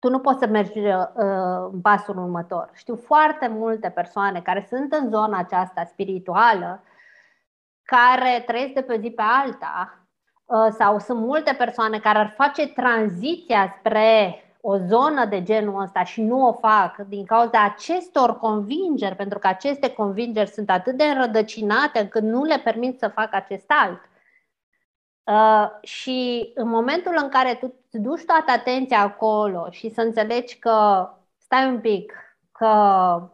[0.00, 0.94] tu nu poți să mergi uh,
[1.72, 2.70] în pasul următor.
[2.74, 6.82] Știu foarte multe persoane care sunt în zona aceasta spirituală,
[7.82, 9.98] care trăiesc de pe zi pe alta,
[10.44, 16.04] uh, sau sunt multe persoane care ar face tranziția spre o zonă de genul ăsta
[16.04, 21.04] și nu o fac din cauza acestor convingeri, pentru că aceste convingeri sunt atât de
[21.04, 24.09] înrădăcinate încât nu le permit să facă acest alt.
[25.30, 30.58] Uh, și în momentul în care tu îți duci toată atenția acolo și să înțelegi
[30.58, 32.12] că, stai un pic,
[32.52, 33.30] că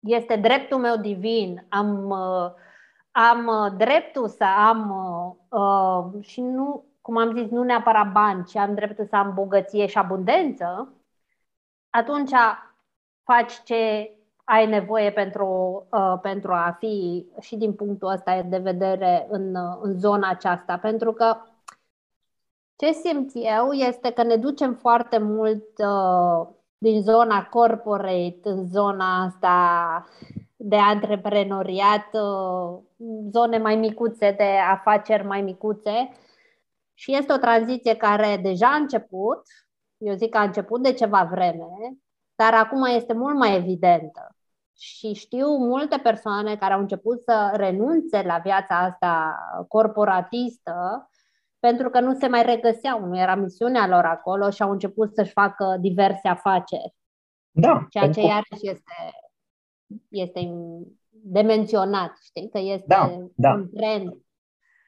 [0.00, 2.50] este dreptul meu divin, am, uh,
[3.10, 4.90] am dreptul să am
[5.48, 9.86] uh, și nu, cum am zis, nu neapărat bani, ci am dreptul să am bogăție
[9.86, 10.92] și abundență,
[11.90, 12.32] atunci
[13.22, 14.12] faci ce
[14.44, 15.46] ai nevoie pentru,
[15.90, 20.78] uh, pentru a fi și din punctul ăsta de vedere în, uh, în zona aceasta.
[20.78, 21.36] Pentru că
[22.76, 29.24] ce simt eu este că ne ducem foarte mult uh, din zona corporate în zona
[29.24, 30.06] asta
[30.56, 32.78] de antreprenoriat, uh,
[33.30, 36.10] zone mai micuțe, de afaceri mai micuțe.
[36.94, 39.42] Și este o tranziție care deja a început,
[39.98, 41.96] eu zic că a început de ceva vreme,
[42.34, 44.33] dar acum este mult mai evidentă.
[44.76, 49.36] Și știu multe persoane care au început să renunțe la viața asta
[49.68, 51.08] corporatistă
[51.58, 55.32] pentru că nu se mai regăseau, nu era misiunea lor acolo și au început să-și
[55.32, 56.94] facă diverse afaceri.
[57.50, 57.86] Da.
[57.90, 58.94] Ceea ce iarăși este,
[60.08, 60.40] este
[61.10, 63.52] de menționat, știi, că este da, da.
[63.52, 64.18] un trend.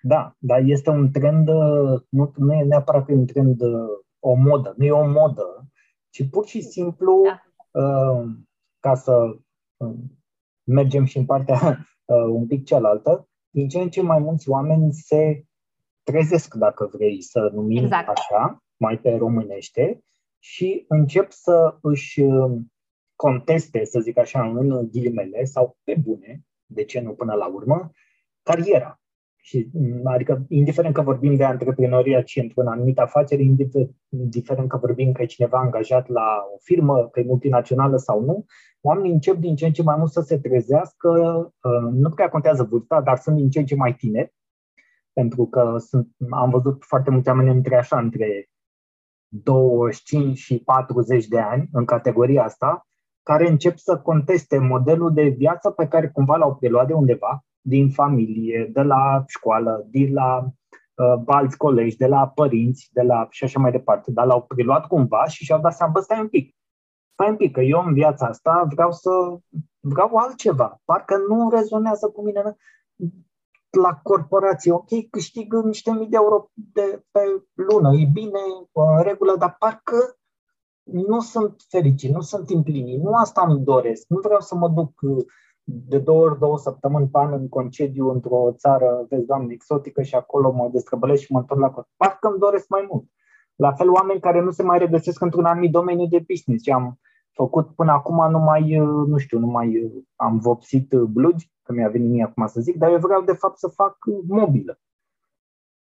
[0.03, 1.49] Da, dar este un trend,
[2.09, 3.61] nu, nu e neapărat un trend,
[4.19, 5.67] o modă, nu e o modă,
[6.11, 7.81] ci pur și simplu, da.
[7.81, 8.27] uh,
[8.81, 9.37] ca să
[10.65, 11.57] mergem și în partea
[12.05, 15.45] uh, un pic cealaltă, din ce în ce mai mulți oameni se
[16.03, 18.09] trezesc, dacă vrei să numim exact.
[18.09, 20.01] așa, mai pe românește,
[20.39, 22.61] și încep să își uh,
[23.17, 27.91] conteste, să zic așa, în ghilimele sau pe bune, de ce nu până la urmă,
[28.43, 29.01] cariera.
[29.47, 33.43] Și, mm, adică, indiferent că vorbim de antreprenoriat și într-o anumită afacere,
[34.09, 38.45] indiferent că vorbim că e cineva angajat la o firmă, că e multinațională sau nu,
[38.81, 41.09] oamenii încep din ce în ce mai mult să se trezească,
[41.63, 44.35] uh, nu prea contează vârsta, dar sunt din ce în ce mai tineri,
[45.13, 48.49] pentru că sunt, am văzut foarte mulți oameni între așa, între
[49.29, 52.87] 25 și 40 de ani în categoria asta,
[53.23, 57.91] care încep să conteste modelul de viață pe care cumva l-au preluat de undeva, din
[57.91, 60.45] familie, de la școală, de la
[60.95, 64.87] uh, alți colegi, de la părinți, de la și așa mai departe, dar l-au preluat
[64.87, 66.57] cumva și și-au dat seama, bă, stai un pic,
[67.13, 69.11] stai un pic, că eu în viața asta vreau să
[69.81, 72.57] vreau altceva, parcă nu rezonează cu mine
[73.71, 77.21] la corporație, ok, câștig niște mii de euro de, pe
[77.55, 78.41] lună, e bine,
[78.73, 80.17] în regulă, dar parcă
[80.83, 85.01] nu sunt fericit, nu sunt împlinit, nu asta îmi doresc, nu vreau să mă duc
[85.69, 90.15] de două ori, două săptămâni pe an în concediu într-o țară, vezi, doamne, exotică și
[90.15, 91.89] acolo mă descăbălesc și mă întorc la cot.
[91.97, 93.05] Parcă îmi doresc mai mult.
[93.55, 96.63] La fel, oameni care nu se mai regăsesc într-un anumit domeniu de business.
[96.63, 97.01] Și am
[97.33, 98.77] făcut până acum numai,
[99.07, 102.91] nu știu, nu mai am vopsit blugi, că mi-a venit mie acum să zic, dar
[102.91, 104.79] eu vreau de fapt să fac mobilă.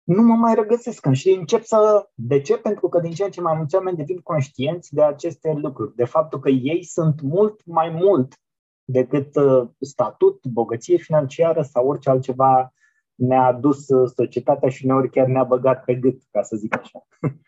[0.02, 2.10] Nu mă mai regăsesc și încep să...
[2.14, 2.56] De ce?
[2.56, 6.04] Pentru că din ce în ce mai mulți oameni devin conștienți de aceste lucruri, de
[6.04, 8.40] faptul că ei sunt mult mai mult
[8.84, 12.72] decât uh, statut, bogăție financiară sau orice altceva
[13.14, 17.06] ne-a adus uh, societatea și uneori chiar ne-a băgat pe gât, ca să zic așa.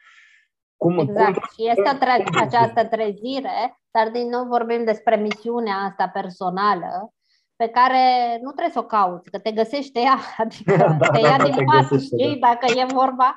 [0.77, 1.33] Cum, exact.
[1.33, 1.49] Cum...
[1.55, 7.15] Și este tre- această trezire, dar din nou vorbim despre misiunea asta personală,
[7.57, 8.03] pe care
[8.43, 11.65] nu trebuie să o cauți, că te găsește ea, adică da, te ia da, din
[11.65, 12.49] pat, știi, da.
[12.49, 13.35] dacă e vorba,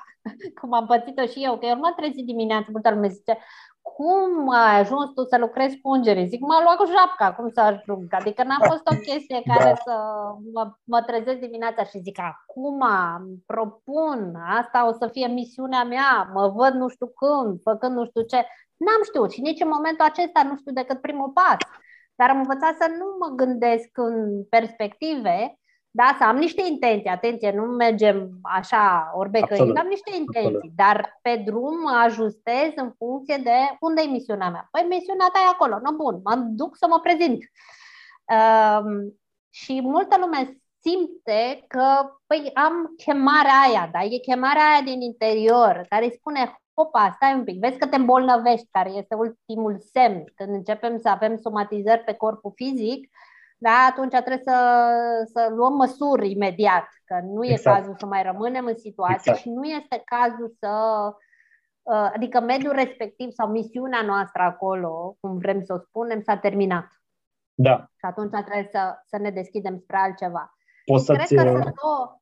[0.62, 3.38] cum am pățit-o și eu, că eu nu m-am trezit dimineața, multă lume zice,
[3.94, 6.28] cum ai ajuns tu să lucrezi cu îngerii?
[6.28, 8.08] Zic, m-a luat cu japca, cum să ajung?
[8.10, 9.76] Adică n-a fost o chestie care da.
[9.76, 9.96] să
[10.54, 12.80] mă, mă trezesc dimineața și zic, acum
[13.46, 18.22] propun, asta o să fie misiunea mea, mă văd nu știu când, făcând nu știu
[18.22, 18.46] ce.
[18.78, 21.58] N-am știut și nici în momentul acesta nu știu decât primul pas.
[22.16, 25.60] Dar am învățat să nu mă gândesc în perspective,
[26.00, 30.76] da, să am niște intenții, atenție, nu mergem așa orbecăind, am niște intenții, Absolut.
[30.76, 34.68] dar pe drum mă ajustez în funcție de unde e misiunea mea.
[34.72, 37.44] Păi misiunea ta e acolo, nu bun, mă duc să mă prezint.
[38.36, 41.86] Um, și multă lume simte că
[42.28, 44.04] păi am chemarea aia, da?
[44.04, 47.96] e chemarea aia din interior care îi spune opa, stai un pic, vezi că te
[47.96, 50.24] îmbolnăvești, care este ultimul semn.
[50.36, 53.10] Când începem să avem somatizări pe corpul fizic,
[53.58, 54.58] da, atunci trebuie să,
[55.34, 57.78] să luăm măsuri imediat, că nu exact.
[57.78, 59.38] e cazul să mai rămânem în situație exact.
[59.38, 60.72] și nu este cazul să
[61.82, 66.88] uh, adică mediul respectiv sau misiunea noastră acolo, cum vrem să o spunem, s-a terminat.
[67.54, 67.76] Da.
[67.76, 70.58] Și atunci trebuie să, să ne deschidem spre altceva.
[70.86, 71.36] Poți să-ți...
[71.36, 72.20] Cred că sunt două...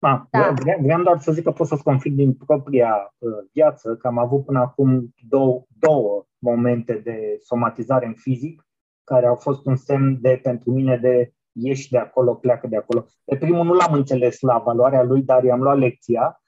[0.00, 0.54] A, da.
[0.80, 4.44] Vreau doar să zic că pot să-ți confirm din propria uh, viață că am avut
[4.44, 8.67] până acum două, două momente de somatizare în fizic
[9.08, 13.04] care au fost un semn de pentru mine de ieși de acolo, pleacă de acolo.
[13.24, 16.42] Pe primul nu l-am înțeles la valoarea lui, dar i-am luat lecția.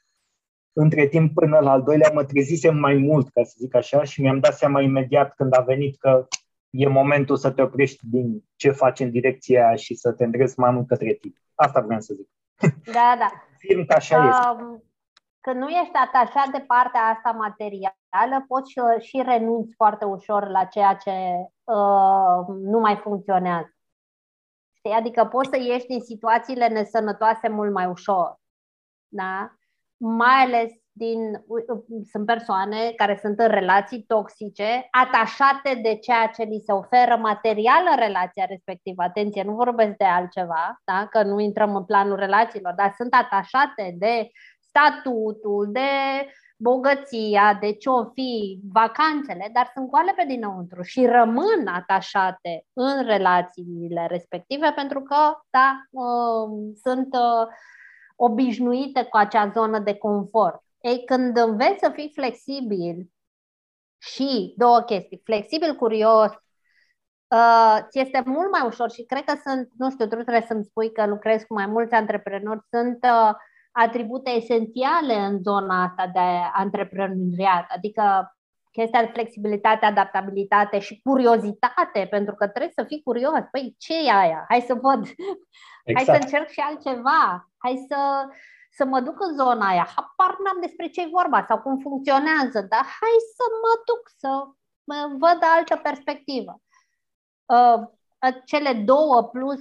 [0.73, 4.21] Între timp, până la al doilea, mă trezisem mai mult, ca să zic așa, și
[4.21, 6.27] mi-am dat seama imediat când a venit că
[6.71, 10.59] e momentul să te oprești din ce faci în direcția aia și să te îndrezi
[10.59, 11.35] mai mult către tine.
[11.55, 12.29] Asta vreau să zic.
[12.85, 13.31] Da, da.
[13.63, 14.85] Firm că așa um, este.
[15.41, 18.00] Când nu ești atașat de partea asta materială,
[18.49, 21.11] poți și, și renunți foarte ușor la ceea ce
[21.65, 23.75] uh, nu mai funcționează.
[24.73, 24.93] Știi?
[24.93, 28.39] Adică poți să ieși din situațiile nesănătoase mult mai ușor.
[29.09, 29.55] Da?
[29.97, 31.45] Mai ales din,
[32.11, 37.83] sunt persoane care sunt în relații toxice, atașate de ceea ce li se oferă material
[37.91, 39.03] în relația respectivă.
[39.03, 41.07] Atenție, nu vorbesc de altceva, da?
[41.11, 44.29] că nu intrăm în planul relațiilor, dar sunt atașate de
[44.61, 45.91] statutul, de
[46.61, 53.05] bogăția, de ce o fi, vacanțele, dar sunt goale pe dinăuntru și rămân atașate în
[53.05, 55.17] relațiile respective pentru că,
[55.51, 57.47] da, uh, sunt uh,
[58.17, 60.63] obișnuite cu acea zonă de confort.
[60.81, 63.11] Ei, când înveți să fii flexibil
[63.99, 66.31] și două chestii, flexibil, curios,
[67.29, 70.65] uh, ți este mult mai ușor și cred că sunt, nu știu, tu trebuie să-mi
[70.65, 73.35] spui că lucrezi cu mai mulți antreprenori, sunt uh,
[73.73, 78.35] atribute esențiale în zona asta de antreprenoriat, adică
[78.73, 83.33] chestia de flexibilitate, adaptabilitate și curiozitate, pentru că trebuie să fii curios.
[83.51, 84.45] Păi, ce e aia?
[84.49, 85.07] Hai să văd.
[85.85, 86.09] Exact.
[86.09, 87.51] Hai să încerc și altceva.
[87.59, 88.29] Hai să,
[88.71, 89.89] să mă duc în zona aia.
[89.95, 94.29] Habar n-am despre ce e vorba sau cum funcționează, dar hai să mă duc să
[94.85, 96.61] mă văd altă perspectivă.
[97.47, 97.79] Uh,
[98.45, 99.61] cele două plus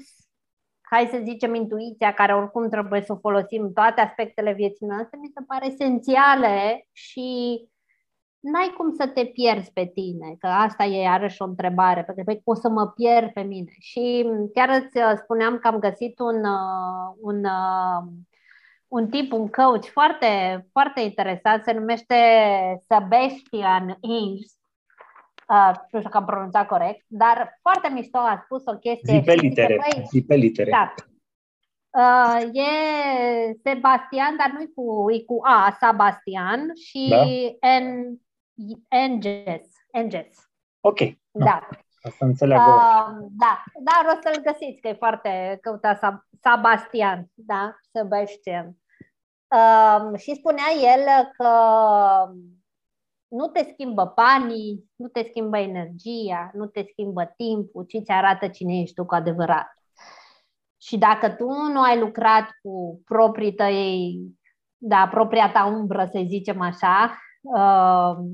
[0.90, 5.18] hai să zicem, intuiția, care oricum trebuie să o folosim în toate aspectele vieții noastre,
[5.22, 7.60] mi se pare esențiale și
[8.40, 12.42] n-ai cum să te pierzi pe tine, că asta e iarăși o întrebare, pentru că
[12.44, 13.72] o să mă pierd pe mine.
[13.80, 18.12] Și chiar îți uh, spuneam că am găsit un, uh, un, uh,
[18.88, 20.28] un tip, un coach foarte,
[20.72, 22.16] foarte interesant, se numește
[22.88, 24.59] Sebastian Inges,
[25.50, 29.14] Uh, nu știu că am pronunțat corect, dar foarte mișto a spus o chestie.
[29.14, 29.80] Zi pe litere.
[29.90, 30.70] Zice, zi pe litere.
[30.70, 30.94] Da.
[31.90, 32.70] Uh, e
[33.64, 37.24] Sebastian, dar nu cu, e cu A, Sebastian și da?
[37.80, 38.20] N,
[38.88, 39.68] Enges.
[39.92, 40.50] Enges.
[40.80, 41.00] Ok.
[41.32, 41.68] Da.
[42.02, 42.72] Asta înțeleagă.
[42.72, 46.00] Uh, da, dar o să-l găsiți, că e foarte căutat
[46.42, 48.78] Sebastian, da, Sebastian.
[49.56, 51.50] Uh, și spunea el că
[53.30, 58.48] nu te schimbă banii, nu te schimbă energia, nu te schimbă timpul, ci ți arată
[58.48, 59.74] cine ești tu cu adevărat.
[60.82, 64.20] Și dacă tu nu ai lucrat cu proprii tăi,
[64.78, 68.26] da, propria ta umbră, să zicem așa, uh,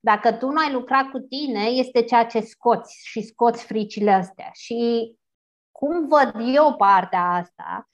[0.00, 4.50] dacă tu nu ai lucrat cu tine, este ceea ce scoți și scoți fricile astea.
[4.52, 5.12] Și
[5.70, 7.88] cum văd eu partea asta,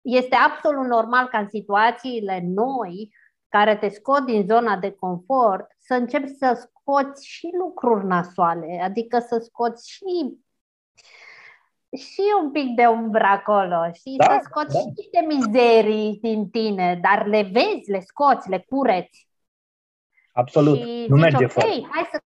[0.00, 3.10] este absolut normal ca în situațiile noi
[3.56, 9.18] care te scot din zona de confort, să începi să scoți și lucruri nasoale, adică
[9.18, 10.38] să scoți și
[11.96, 14.78] și un pic de umbră acolo și da, să scoți da.
[14.78, 19.28] și niște mizerii din tine, dar le vezi, le scoți, le cureți.
[20.32, 21.88] Absolut, și nu zici, merge okay, fără.
[21.90, 22.20] Hai să...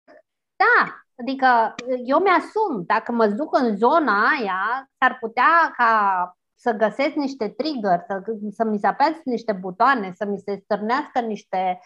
[0.57, 7.15] Da, adică eu mi-asum, dacă mă duc în zona aia, s-ar putea ca să găsesc
[7.15, 11.81] niște trigger, să, să mi se apelți niște butoane, să mi se stârnească niște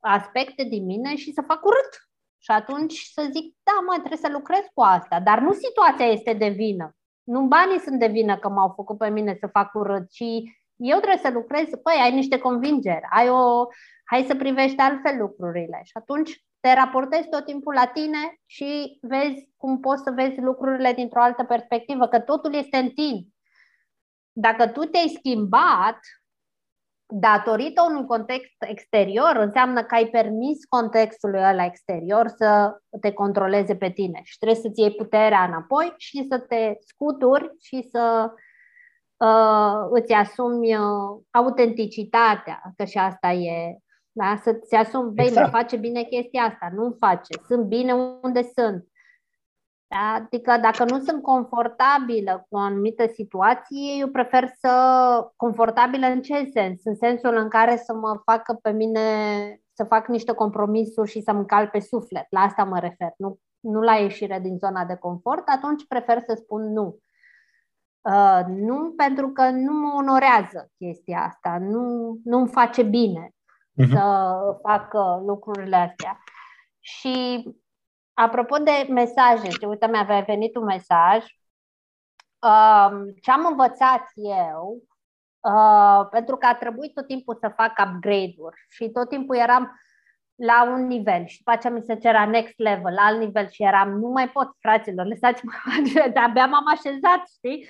[0.00, 1.92] aspecte din mine și să fac urât.
[2.38, 5.20] Și atunci să zic, da, mă, trebuie să lucrez cu asta.
[5.20, 6.96] Dar nu situația este de vină.
[7.22, 10.24] Nu banii sunt de vină că m-au făcut pe mine să fac urât, ci
[10.76, 13.66] eu trebuie să lucrez, păi, ai niște convingeri, ai o,
[14.04, 15.80] hai să privești altfel lucrurile.
[15.84, 20.92] Și atunci te raportezi tot timpul la tine și vezi cum poți să vezi lucrurile
[20.92, 23.31] dintr-o altă perspectivă, că totul este în tine
[24.32, 25.98] dacă tu te-ai schimbat
[27.14, 33.90] datorită unui context exterior, înseamnă că ai permis contextului ăla exterior să te controleze pe
[33.90, 38.32] tine și trebuie să-ți iei puterea înapoi și să te scuturi și să
[39.16, 43.76] uh, îți asumi uh, autenticitatea, că și asta e,
[44.12, 44.36] da?
[44.42, 45.50] să-ți asumi, băi, exact.
[45.50, 48.86] face bine chestia asta, nu face, sunt bine unde sunt,
[49.92, 50.12] Da?
[50.14, 54.72] Adică dacă nu sunt confortabilă cu o anumită situație, eu prefer să
[55.36, 56.80] confortabilă în ce sens?
[56.84, 59.00] În sensul în care să mă facă pe mine
[59.72, 62.26] să fac niște compromisuri și să-mi cal pe suflet.
[62.30, 66.34] La asta mă refer, nu, nu la ieșire din zona de confort, atunci prefer să
[66.36, 66.98] spun nu.
[68.00, 73.90] Uh, nu pentru că nu mă onorează chestia asta, nu, nu-mi face bine uh-huh.
[73.92, 76.18] să fac uh, lucrurile astea.
[76.80, 77.44] Și
[78.14, 81.24] apropo de mesaje, ce uite, mi-a venit un mesaj.
[82.38, 82.90] Uh,
[83.20, 84.82] ce am învățat eu,
[85.40, 89.80] uh, pentru că a trebuit tot timpul să fac upgrade-uri și tot timpul eram
[90.34, 93.90] la un nivel și după aceea mi se cerea next level, alt nivel și eram,
[93.90, 95.52] nu mai pot, fraților, lăsați-mă,
[96.26, 97.68] abia m-am așezat, știi?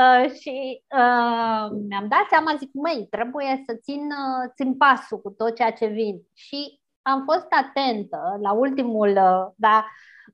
[0.00, 5.30] Uh, și uh, mi-am dat seama, zic, măi, trebuie să țin, uh, țin pasul cu
[5.30, 6.22] tot ceea ce vin.
[6.34, 9.86] Și am fost atentă la ultimul, uh, da,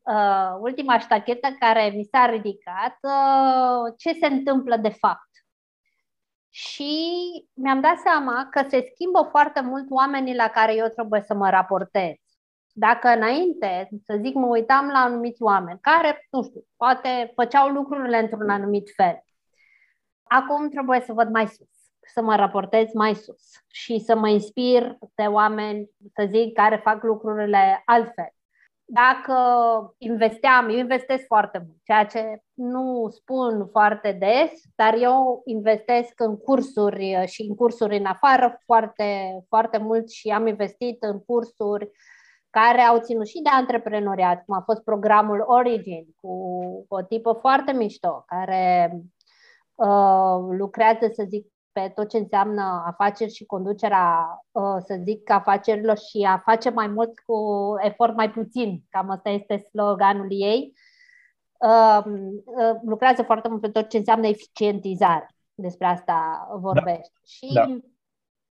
[0.02, 5.28] uh, ultima ștachetă care mi s-a ridicat, uh, ce se întâmplă de fapt.
[6.50, 6.92] Și
[7.54, 11.50] mi-am dat seama că se schimbă foarte mult oamenii la care eu trebuie să mă
[11.50, 12.14] raportez.
[12.72, 18.18] Dacă înainte, să zic, mă uitam la anumiți oameni care, nu știu, poate făceau lucrurile
[18.18, 19.24] într-un anumit fel.
[20.22, 21.79] Acum trebuie să văd mai sus,
[22.12, 27.02] să mă raportez mai sus și să mă inspir de oameni, să zic, care fac
[27.02, 28.32] lucrurile altfel.
[28.92, 29.34] Dacă
[29.98, 36.36] investeam, eu investesc foarte mult, ceea ce nu spun foarte des, dar eu investesc în
[36.36, 41.90] cursuri și în cursuri în afară foarte, foarte mult și am investit în cursuri
[42.50, 46.30] care au ținut și de antreprenoriat, cum a fost programul Origin, cu
[46.88, 48.92] o tipă foarte mișto, care
[49.74, 55.98] uh, lucrează, să zic, pe tot ce înseamnă afaceri și conducerea, uh, să zic, afacerilor
[55.98, 57.34] și a face mai mult cu
[57.78, 58.84] efort mai puțin.
[58.88, 60.74] Cam asta este sloganul ei.
[61.58, 62.04] Uh,
[62.44, 65.34] uh, lucrează foarte mult pe tot ce înseamnă eficientizare.
[65.54, 67.12] Despre asta vorbește.
[67.12, 67.20] Da.
[67.22, 67.76] Și da.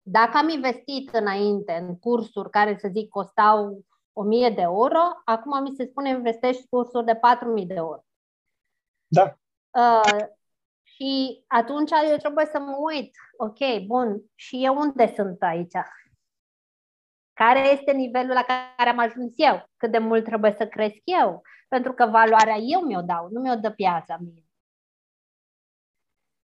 [0.03, 5.75] dacă am investit înainte în cursuri care, să zic, costau 1000 de euro, acum mi
[5.77, 8.05] se spune investești cursuri de 4000 de euro.
[9.07, 9.37] Da.
[9.71, 10.27] Uh,
[10.95, 15.77] și atunci eu trebuie să mă uit, ok, bun, și eu unde sunt aici?
[17.33, 18.45] Care este nivelul la
[18.77, 19.71] care am ajuns eu?
[19.77, 21.43] Cât de mult trebuie să cresc eu?
[21.69, 24.45] Pentru că valoarea eu mi-o dau, nu mi-o dă piața mie.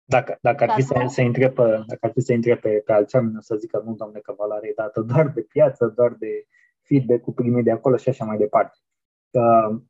[0.04, 2.92] Dacă, dacă ar fi să, să intre pe, dacă ar fi să intre pe, pe
[2.92, 6.46] alți oameni, să zică nu, domne, că valoarea e dată doar de piață, doar de
[6.82, 8.78] feedback-ul primit de acolo și așa mai departe.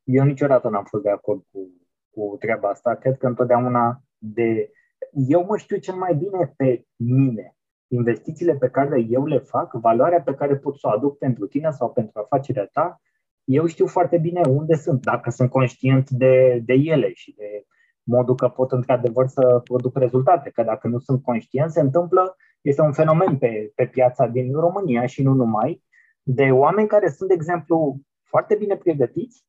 [0.05, 1.70] Eu niciodată n-am fost de acord cu,
[2.11, 2.94] cu treaba asta.
[2.94, 4.70] Cred că întotdeauna de...
[5.10, 7.56] Eu mă știu cel mai bine pe mine.
[7.88, 11.70] Investițiile pe care eu le fac, valoarea pe care pot să o aduc pentru tine
[11.70, 13.00] sau pentru afacerea ta,
[13.44, 17.64] eu știu foarte bine unde sunt, dacă sunt conștient de, de ele și de
[18.02, 20.50] modul că pot într-adevăr să produc rezultate.
[20.50, 25.06] Că dacă nu sunt conștient, se întâmplă, este un fenomen pe, pe piața din România
[25.06, 25.82] și nu numai,
[26.22, 29.44] de oameni care sunt, de exemplu, foarte bine pregătiți,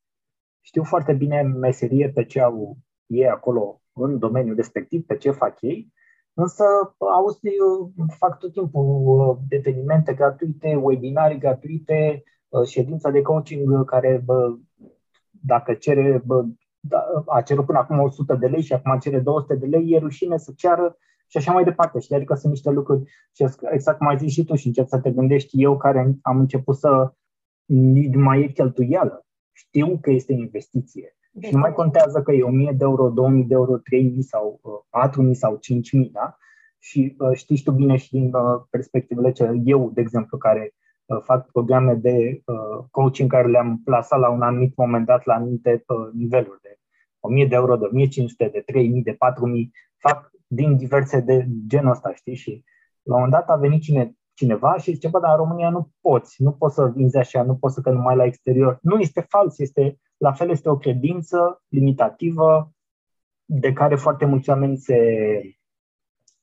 [0.62, 5.62] știu foarte bine meserie pe ce au ei acolo în domeniul respectiv, pe ce fac
[5.62, 5.94] ei,
[6.34, 6.64] însă
[6.98, 7.40] auzi,
[8.18, 14.56] fac tot timpul uh, evenimente gratuite, webinarii gratuite, uh, ședința de coaching care, bă,
[15.30, 16.46] dacă cere, bă,
[16.80, 19.98] da, a cerut până acum 100 de lei și acum cere 200 de lei, e
[19.98, 22.00] rușine să ceară și așa mai departe.
[22.00, 22.16] Știi?
[22.16, 25.12] Adică sunt niște lucruri și exact cum ai zis și tu și încerc să te
[25.12, 27.14] gândești eu care am început să
[27.66, 29.26] nu mai e cheltuială.
[29.52, 31.17] Știu că este investiție.
[31.42, 34.60] Și nu mai contează că e 1000 de euro, 2000 de euro, 3000 sau
[34.90, 36.38] 4000 uh, sau 5000, da?
[36.80, 40.72] Și uh, știți tu bine și din uh, perspectivele ce eu, de exemplu, care
[41.24, 42.42] fac programe de
[42.92, 45.84] coaching care le-am plasat la un anumit moment dat la anumite
[46.14, 46.78] niveluri de
[47.20, 52.14] 1000 de euro, de 1500, de 3000, de 4000, fac din diverse de genul ăsta,
[52.14, 52.36] știi?
[52.36, 52.64] Și
[53.04, 55.92] la un moment dat a venit cine, cineva și zice, bă, dar în România nu
[56.02, 58.80] poți, nu poți să vinzi așa, nu poți să că numai la exterior.
[58.82, 62.72] Nu, este fals, este, la fel este o credință limitativă
[63.46, 64.98] de care foarte mulți oameni se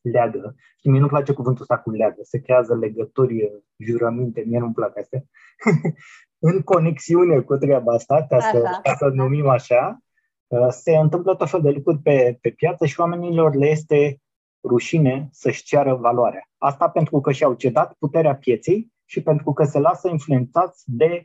[0.00, 0.54] leagă.
[0.80, 4.98] Și mie nu place cuvântul ăsta cu leagă, se creează legături, jurăminte, mie nu-mi plac
[4.98, 5.24] astea.
[6.50, 10.04] în conexiune cu treaba asta, ca să, ca să numim așa,
[10.46, 14.20] Uh, se întâmplă tot fel de lucruri pe, pe piață și oamenilor le este
[14.68, 16.48] rușine să-și ceară valoarea.
[16.58, 21.24] Asta pentru că și-au cedat puterea pieței și pentru că se lasă influențați de uh,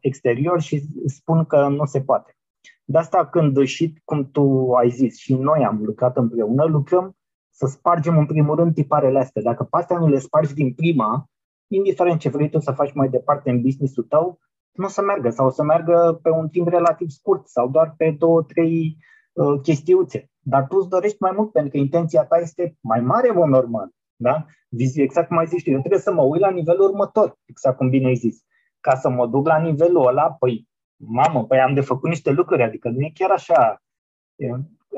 [0.00, 2.36] exterior și spun că nu se poate.
[2.84, 7.16] De asta când și, cum tu ai zis, și noi am lucrat împreună, lucrăm
[7.50, 9.42] să spargem în primul rând tiparele astea.
[9.42, 11.30] Dacă pe astea nu le spargi din prima,
[11.66, 14.38] indiferent ce vrei tu să faci mai departe în business-ul tău,
[14.72, 17.94] nu o să meargă sau o să meargă pe un timp relativ scurt sau doar
[17.96, 18.96] pe două, trei
[19.32, 20.30] uh, chestiuțe.
[20.40, 23.90] Dar tu îți dorești mai mult pentru că intenția ta este mai mare, mă, normal.
[24.16, 24.46] Da?
[24.94, 27.88] Exact cum ai zis tu, eu trebuie să mă uit la nivelul următor, exact cum
[27.88, 28.44] bine ai zis.
[28.84, 32.62] Ca să mă duc la nivelul ăla, păi, mamă, păi am de făcut niște lucruri,
[32.62, 33.82] adică nu e chiar așa.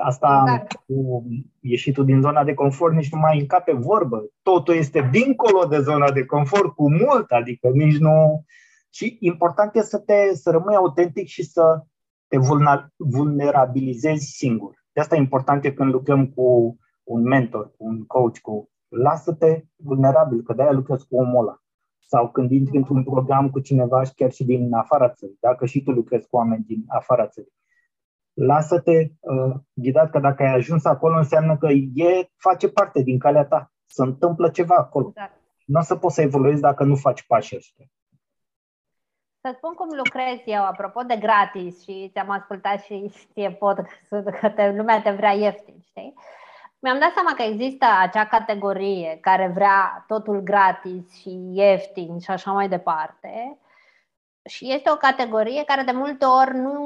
[0.03, 0.72] Asta exact.
[0.72, 1.24] cu
[1.61, 4.24] ieșitul din zona de confort nici nu mai încape vorbă.
[4.43, 8.45] Totul este dincolo de zona de confort cu mult, adică nici nu...
[8.91, 11.84] Și important e să, te, să rămâi autentic și să
[12.28, 12.39] te
[12.97, 14.84] vulnerabilizezi singur.
[14.93, 19.64] De asta e important e când lucrăm cu un mentor, cu un coach, cu lasă-te
[19.76, 21.61] vulnerabil, că de-aia lucrezi cu omul ăla.
[22.07, 25.82] Sau când intri într-un program cu cineva și chiar și din afara țării, dacă și
[25.82, 27.52] tu lucrezi cu oameni din afara țării.
[28.32, 33.44] Lasă-te uh, ghidat că dacă ai ajuns acolo înseamnă că e, face parte din calea
[33.44, 33.72] ta.
[33.86, 35.07] Se întâmplă ceva acolo.
[35.09, 35.40] Exact.
[35.64, 37.86] Nu o să poți să evoluezi dacă nu faci pașii ăștia.
[39.40, 43.76] Să spun cum lucrez eu, apropo de gratis și ți-am ascultat și știe pot
[44.40, 46.14] că te, lumea te vrea ieftin, știi?
[46.87, 52.53] Mi-am dat seama că există acea categorie care vrea totul gratis și ieftin și așa
[52.53, 53.59] mai departe.
[54.45, 56.78] Și este o categorie care de multe ori nu,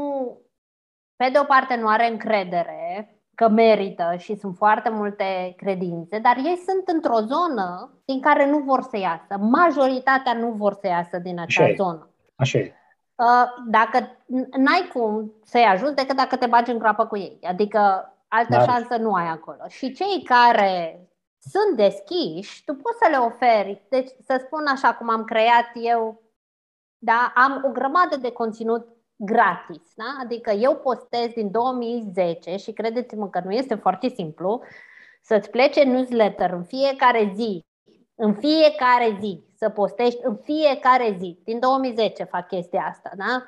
[1.17, 6.37] pe de o parte nu are încredere că merită și sunt foarte multe credințe, dar
[6.37, 9.39] ei sunt într-o zonă din care nu vor să iasă.
[9.39, 12.11] Majoritatea nu vor să iasă din acea Așa zonă.
[12.37, 12.75] Așa e.
[13.15, 14.17] Uh, dacă
[14.57, 17.39] n-ai cum să-i ajuți decât dacă te bagi în groapă cu ei.
[17.43, 18.69] Adică altă Dar...
[18.69, 19.69] șansă nu ai acolo.
[19.69, 21.09] Și cei care
[21.39, 23.83] sunt deschiși, tu poți să le oferi.
[23.89, 26.23] Deci, să spun așa cum am creat eu,
[26.99, 29.93] da, am o grămadă de conținut gratis.
[29.95, 30.17] Da?
[30.21, 34.63] Adică eu postez din 2010 și credeți-mă că nu este foarte simplu
[35.23, 37.65] să-ți plece newsletter în fiecare zi,
[38.15, 41.39] în fiecare zi, să postești în fiecare zi.
[41.45, 43.43] Din 2010 fac chestia asta, da?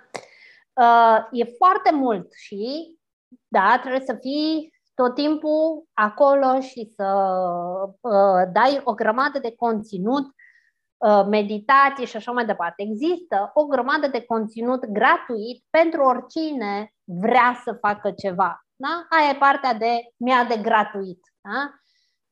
[0.73, 2.97] Uh, e foarte mult și,
[3.49, 7.07] da, trebuie să fii tot timpul acolo și să
[8.01, 10.27] uh, dai o grămadă de conținut,
[10.97, 12.83] uh, meditații și așa mai departe.
[12.83, 18.67] Există o grămadă de conținut gratuit pentru oricine vrea să facă ceva.
[18.77, 19.07] Da?
[19.09, 21.21] Aia e partea de mi-a de gratuit.
[21.41, 21.73] Da?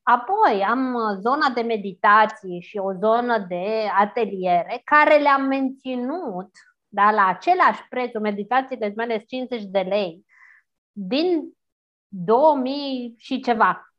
[0.03, 6.51] Apoi am zona de meditații și o zonă de ateliere care le-am menținut
[6.93, 10.25] da, la același preț, o meditație de mele 50 de lei,
[10.93, 11.59] din
[12.09, 13.97] 2000 și ceva, 2012-13,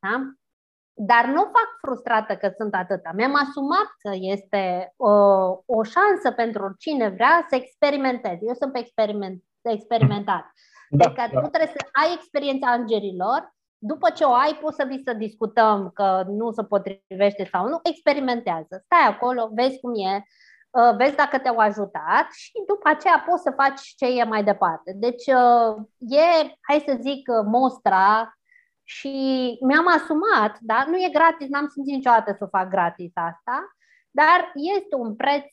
[0.00, 0.32] da?
[0.94, 3.10] Dar nu fac frustrată că sunt atâta.
[3.14, 5.10] Mi-am asumat că este o,
[5.66, 8.38] o șansă pentru oricine vrea să experimenteze.
[8.40, 10.44] Eu sunt pe experiment, experimentat.
[10.90, 11.40] Da, deci da.
[11.40, 15.90] tu trebuie să ai experiența îngerilor, după ce o ai, poți să vii să discutăm
[15.94, 18.82] că nu se potrivește sau nu, experimentează.
[18.84, 20.24] Stai acolo, vezi cum e, Uh,
[20.96, 24.92] vezi dacă te-au ajutat și după aceea poți să faci ce e mai departe.
[24.96, 28.36] Deci uh, e, hai să zic, uh, mostra
[28.84, 29.08] și
[29.60, 30.84] mi-am asumat, da?
[30.86, 33.76] nu e gratis, n-am simțit niciodată să fac gratis asta,
[34.10, 35.44] dar este un preț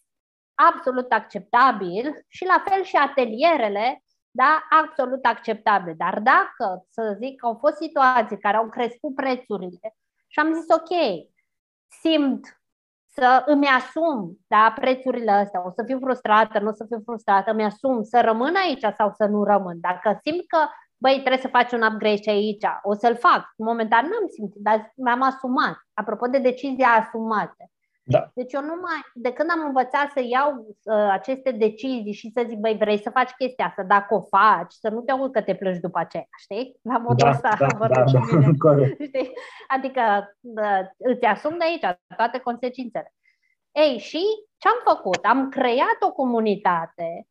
[0.56, 5.94] absolut acceptabil și la fel și atelierele, da, absolut acceptabile.
[5.94, 9.96] Dar dacă, să zic, au fost situații care au crescut prețurile
[10.28, 10.90] și am zis, ok,
[12.02, 12.59] simt
[13.20, 17.52] să îmi asum da, prețurile astea, o să fiu frustrată, nu o să fiu frustrată,
[17.52, 19.78] îmi asum să rămân aici sau să nu rămân.
[19.80, 20.58] Dacă simt că,
[20.98, 23.54] băi, trebuie să faci un upgrade și aici, o să-l fac.
[23.58, 25.78] Momentan n-am simțit, dar mi-am asumat.
[25.94, 27.64] Apropo de decizia asumată.
[28.12, 28.32] Da.
[28.34, 32.44] Deci eu nu mai, de când am învățat să iau uh, aceste decizii și să
[32.48, 35.42] zic, băi, vrei să faci chestia asta, dacă o faci, să nu te aud că
[35.42, 36.80] te plângi după aceea, știi?
[36.82, 38.06] La modul da, ăsta, da, da, da,
[39.10, 39.32] știi?
[39.68, 40.02] Adică
[40.42, 43.14] uh, îți asumi de aici toate consecințele.
[43.72, 44.24] Ei, și
[44.58, 45.26] ce am făcut?
[45.26, 47.28] Am creat o comunitate,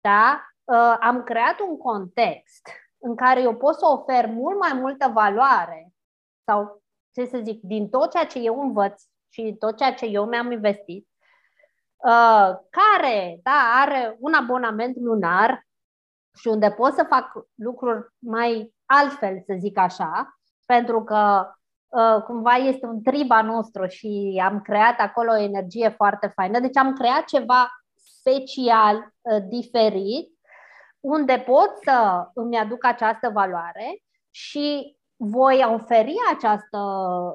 [0.00, 0.44] da?
[0.64, 2.68] Uh, am creat un context
[2.98, 5.92] în care eu pot să ofer mult mai multă valoare
[6.44, 6.82] sau,
[7.14, 10.52] ce să zic, din tot ceea ce eu învăț și tot ceea ce eu mi-am
[10.52, 11.08] investit,
[11.96, 15.66] uh, care da, are un abonament lunar
[16.38, 21.50] și unde pot să fac lucruri mai altfel, să zic așa, pentru că
[21.88, 26.60] uh, cumva este un triba nostru și am creat acolo o energie foarte faină.
[26.60, 30.38] Deci am creat ceva special, uh, diferit,
[31.00, 36.78] unde pot să îmi aduc această valoare și voi oferi această,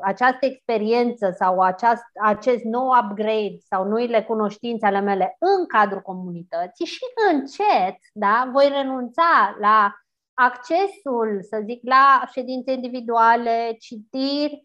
[0.01, 6.85] această experiență sau aceast, acest nou upgrade sau noile cunoștințe ale mele în cadrul comunității
[6.85, 9.95] și încet da, voi renunța la
[10.33, 14.63] accesul, să zic, la ședințe individuale, citiri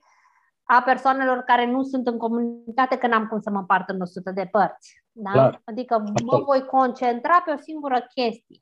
[0.63, 4.31] a persoanelor care nu sunt în comunitate, că n-am cum să mă împart în 100
[4.31, 5.03] de părți.
[5.13, 5.31] Da?
[5.31, 5.63] Clar.
[5.65, 8.59] Adică mă voi concentra pe o singură chestie.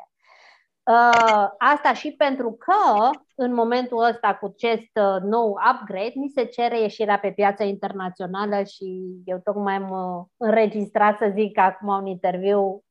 [0.88, 6.44] Uh, asta și pentru că în momentul ăsta cu acest uh, nou upgrade mi se
[6.44, 12.06] cere ieșirea pe piața internațională și eu tocmai am uh, înregistrat să zic acum un
[12.06, 12.82] interviu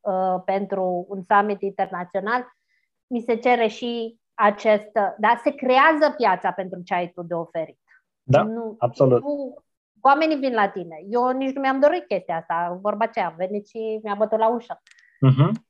[0.45, 2.47] pentru un summit internațional.
[3.07, 7.79] Mi se cere și acest, da, se creează piața pentru ce ai tu de oferit.
[8.23, 9.21] Da, nu, absolut.
[9.21, 9.55] Nu,
[10.01, 10.95] oamenii vin la tine.
[11.09, 12.79] Eu nici nu mi-am dorit chestia asta.
[12.81, 14.81] Vorba ce am venit și mi-a bătut la ușă.
[15.31, 15.65] Uh-huh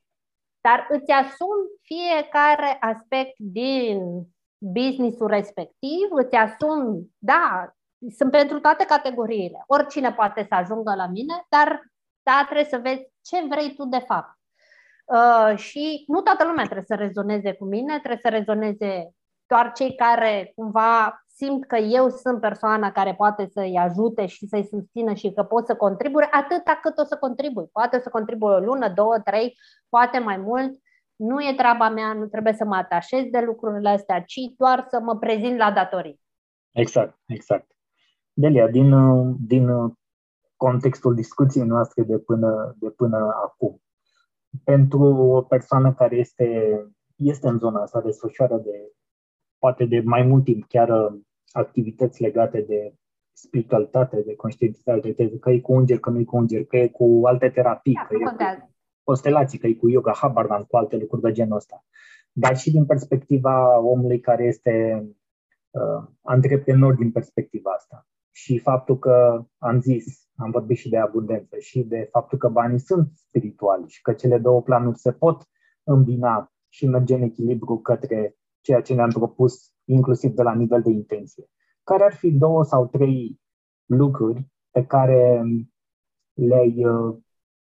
[0.62, 4.00] dar îți asumi fiecare aspect din
[4.58, 7.72] businessul respectiv, îți asumi, da,
[8.18, 9.64] sunt pentru toate categoriile.
[9.68, 11.82] Oricine poate să ajungă la mine, dar
[12.24, 14.36] da, trebuie să vezi ce vrei tu de fapt.
[15.06, 19.12] Uh, și nu toată lumea trebuie să rezoneze cu mine, trebuie să rezoneze
[19.46, 24.66] doar cei care cumva simt că eu sunt persoana care poate să-i ajute și să-i
[24.66, 27.70] susțină și că pot să contribui, atâta cât o să contribui.
[27.72, 29.58] Poate să contribui o lună, două, trei,
[29.90, 30.72] poate mai mult.
[31.16, 35.00] Nu e treaba mea, nu trebuie să mă atașez de lucrurile astea, ci doar să
[35.00, 36.22] mă prezint la datorii.
[36.72, 37.72] Exact, exact.
[38.34, 38.92] Delia, din,
[39.48, 39.70] din
[40.56, 43.82] contextul discuției noastre de până, de până acum,
[44.64, 46.80] pentru o persoană care este,
[47.16, 48.92] este în zona asta, desfășoară de
[49.60, 51.18] poate de mai mult timp chiar
[51.52, 52.94] activități legate de
[53.34, 56.88] spiritualitate, de conștientizare, de că e cu înger, că nu e cu înger, că e
[56.88, 58.72] cu alte terapii, da, că e cu
[59.04, 61.86] constelații, că e cu yoga, habar n cu alte lucruri de genul ăsta.
[62.32, 65.06] Dar și din perspectiva omului care este
[65.70, 68.08] uh, antreprenor din perspectiva asta.
[68.32, 72.80] Și faptul că am zis, am vorbit și de abundență și de faptul că banii
[72.80, 75.48] sunt spirituali și că cele două planuri se pot
[75.84, 80.90] îmbina și merge în echilibru către ceea ce ne-am propus inclusiv de la nivel de
[80.90, 81.50] intenție.
[81.84, 83.40] Care ar fi două sau trei
[83.86, 85.44] lucruri pe care
[86.34, 87.16] le-ai uh,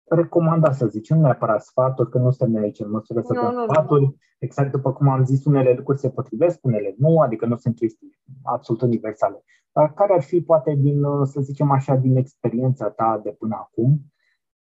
[0.04, 4.16] recomanda, să zicem, nu neapărat sfaturi, că nu suntem aici în măsură să dăm sfaturi.
[4.40, 8.20] Exact după cum am zis, unele lucruri se potrivesc, unele nu, adică nu sunt chestii
[8.44, 9.44] absolut universale.
[9.72, 13.56] Dar care ar fi, poate, din, uh, să zicem așa, din experiența ta de până
[13.56, 14.00] acum,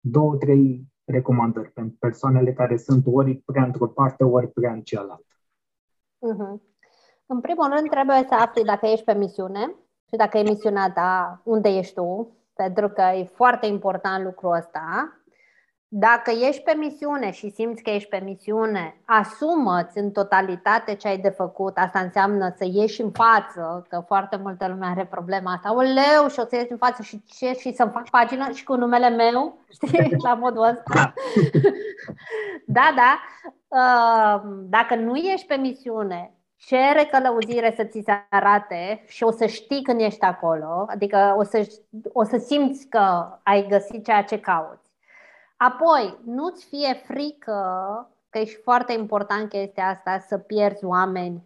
[0.00, 5.34] două, trei recomandări pentru persoanele care sunt ori prea într-o parte, ori prea în cealaltă?
[6.18, 6.73] Uh-huh.
[7.26, 9.74] În primul rând, trebuie să afli dacă ești pe misiune
[10.08, 15.18] și dacă e misiunea ta, unde ești tu, pentru că e foarte important lucrul ăsta.
[15.88, 21.18] Dacă ești pe misiune și simți că ești pe misiune, asumă-ți în totalitate ce ai
[21.18, 21.76] de făcut.
[21.76, 25.74] Asta înseamnă să ieși în față, că foarte multă lume are problema asta.
[25.74, 27.52] O leu și o să ieși în față și ce?
[27.52, 31.14] Și să-mi fac pagină și cu numele meu, știi, la modul ăsta.
[32.76, 33.20] da, da.
[34.68, 36.34] Dacă nu ești pe misiune
[36.66, 41.42] cere călăuzire să ți se arate și o să știi când ești acolo, adică o
[41.42, 44.92] să, o să simți că ai găsit ceea ce cauți.
[45.56, 47.60] Apoi, nu-ți fie frică,
[48.30, 51.44] că e foarte important chestia asta, să pierzi oameni,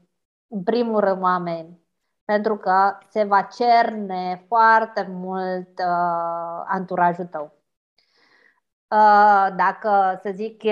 [0.48, 1.78] în primul rând oameni,
[2.24, 7.57] pentru că se va cerne foarte mult uh, anturajul tău.
[8.90, 10.62] Uh, dacă, să zic,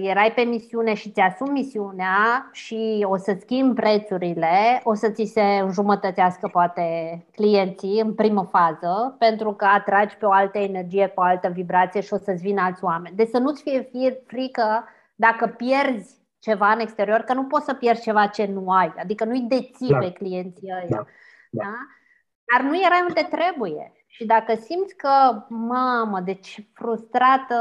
[0.00, 5.42] erai pe misiune și ți-asumi misiunea și o să schimbi prețurile, o să ți se
[5.42, 6.82] înjumătățească poate
[7.32, 12.00] clienții în primă fază, pentru că atragi pe o altă energie, pe o altă vibrație
[12.00, 13.16] și o să-ți vină alți oameni.
[13.16, 18.02] Deci să nu-ți fie frică dacă pierzi ceva în exterior, că nu poți să pierzi
[18.02, 19.98] ceva ce nu ai, adică nu-i deții da.
[19.98, 20.86] pe clienții ăia.
[20.88, 21.04] Da.
[21.50, 21.74] Da?
[22.52, 23.92] Dar nu erai unde trebuie.
[24.16, 27.56] Și dacă simți că, mamă, deci frustrată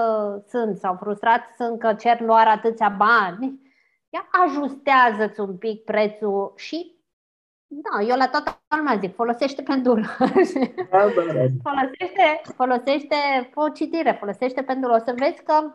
[0.47, 3.61] sunt sau frustrat sunt că cer luar atâția bani,
[4.09, 6.95] ia ajustează-ți un pic prețul și
[7.67, 10.05] da, eu la toată lumea zic, folosește pendulul.
[10.19, 11.45] Da, da, da.
[11.69, 13.15] folosește, folosește
[13.53, 14.95] o citire, folosește pendulul.
[14.95, 15.73] O să vezi că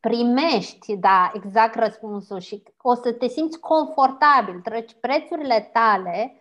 [0.00, 4.60] primești, da, exact răspunsul și o să te simți confortabil.
[4.60, 6.39] Treci prețurile tale Uh,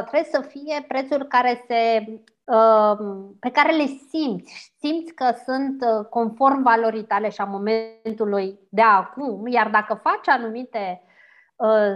[0.00, 2.04] trebuie să fie prețuri care se,
[2.44, 2.96] uh,
[3.40, 4.74] pe care le simți.
[4.78, 10.28] Simți că sunt uh, conform valorii tale și a momentului de acum, iar dacă faci
[10.28, 11.02] anumite,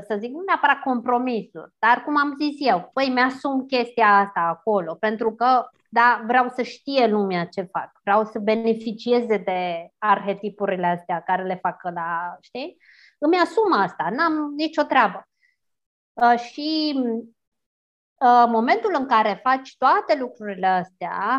[0.06, 4.94] să zic, nu neapărat compromisuri, dar cum am zis eu, păi mi-asum chestia asta acolo,
[4.94, 11.20] pentru că da, vreau să știe lumea ce fac, vreau să beneficieze de arhetipurile astea
[11.20, 12.76] care le fac la, știi?
[13.18, 15.28] Îmi asum asta, n-am nicio treabă.
[16.12, 17.24] Uh, și Uh,
[18.48, 21.38] momentul în care faci toate lucrurile astea,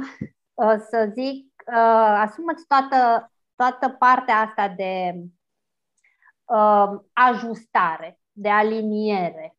[0.54, 5.14] uh, să zic, uh, asumă-ți toată, toată partea asta de
[7.14, 9.58] ajustare, de aliniere.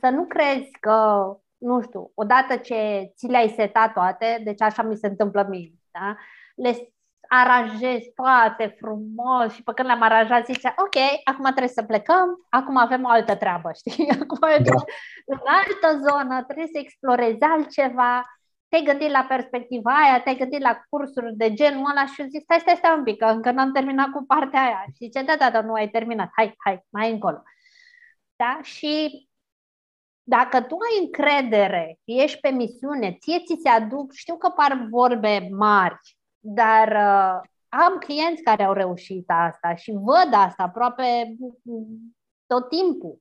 [0.00, 1.26] Să nu crezi că
[1.56, 6.16] nu știu, odată ce ți le-ai setat toate, deci așa mi se întâmplă mie, da?
[6.54, 6.92] le
[7.28, 12.76] aranjez toate frumos și pe când le-am aranjat zice, ok, acum trebuie să plecăm, acum
[12.76, 14.10] avem o altă treabă, știi?
[14.10, 14.74] Acum da.
[15.26, 18.24] în altă zonă, trebuie să explorezi altceva,
[18.68, 22.60] te-ai gândit la perspectiva aia, te-ai gândit la cursuri de genul ăla și zic, stai,
[22.60, 24.84] stai, stai un pic, că încă n-am terminat cu partea aia.
[24.86, 27.42] Și zice, da, da, da, nu ai terminat, hai, hai, mai încolo.
[28.36, 28.58] Da?
[28.62, 29.26] Și
[30.22, 35.48] dacă tu ai încredere, ești pe misiune, ție ți se aduc, știu că par vorbe
[35.50, 35.98] mari,
[36.54, 41.36] dar uh, am clienți care au reușit asta și văd asta aproape
[42.46, 43.18] tot timpul.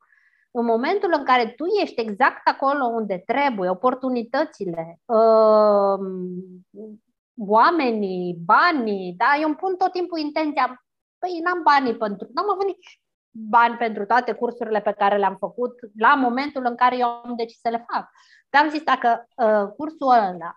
[0.52, 6.00] În momentul în care tu ești exact acolo unde trebuie, oportunitățile, uh,
[7.38, 9.26] oamenii, banii, da?
[9.40, 10.86] Eu îmi pun tot timpul intenția,
[11.20, 13.02] păi n-am banii pentru, n-am avut nici
[13.32, 17.60] bani pentru toate cursurile pe care le-am făcut la momentul în care eu am decis
[17.60, 18.10] să le fac.
[18.50, 20.56] Dar am zis, dacă uh, cursul ăla,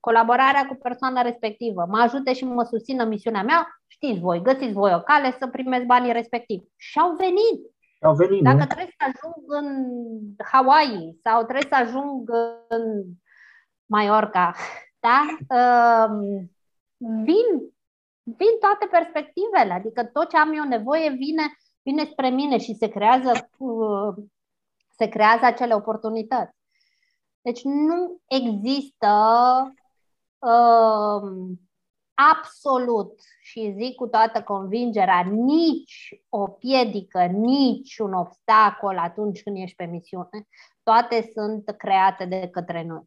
[0.00, 4.94] colaborarea cu persoana respectivă, mă ajute și mă susțină misiunea mea, știți voi, găsiți voi
[4.94, 6.64] o cale să primesc banii respectivi.
[6.76, 7.76] Și au venit.
[8.00, 8.64] Au venit, Dacă nu?
[8.66, 9.66] trebuie să ajung în
[10.52, 12.30] Hawaii sau trebuie să ajung
[12.68, 13.04] în
[13.86, 14.54] Mallorca,
[15.06, 15.24] da?
[15.58, 16.18] Uh,
[16.96, 17.48] vin,
[18.22, 21.42] vin toate perspectivele, adică tot ce am eu nevoie vine
[21.88, 24.14] vine spre mine și se creează, uh,
[24.96, 26.56] se creează acele oportunități.
[27.40, 29.08] Deci nu există
[29.64, 29.77] uh,
[32.14, 39.76] absolut și zic cu toată convingerea nici o piedică, nici un obstacol atunci când ești
[39.76, 40.46] pe misiune.
[40.82, 43.02] Toate sunt create de către noi.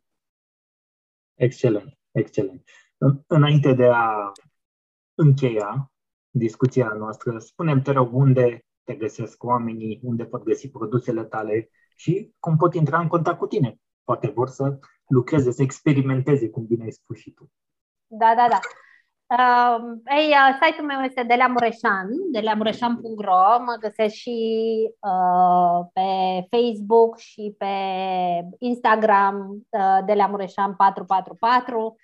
[1.35, 2.63] Excelent, excelent.
[3.27, 4.31] Înainte de a
[5.15, 5.91] încheia
[6.29, 12.33] discuția noastră, spunem te rog unde te găsesc oamenii, unde pot găsi produsele tale și
[12.39, 13.79] cum pot intra în contact cu tine.
[14.11, 17.51] Poate vor să lucreze, să experimenteze, cum bine ai spus și tu.
[18.07, 18.59] Da, da, da.
[19.37, 24.39] Uh, ei, uh, site-ul meu este deleamureșan, deleamureșan.ro, mă găsesc și
[24.99, 26.07] uh, pe
[26.49, 27.73] Facebook și pe
[28.57, 31.95] Instagram, uh, deleamureșan 444.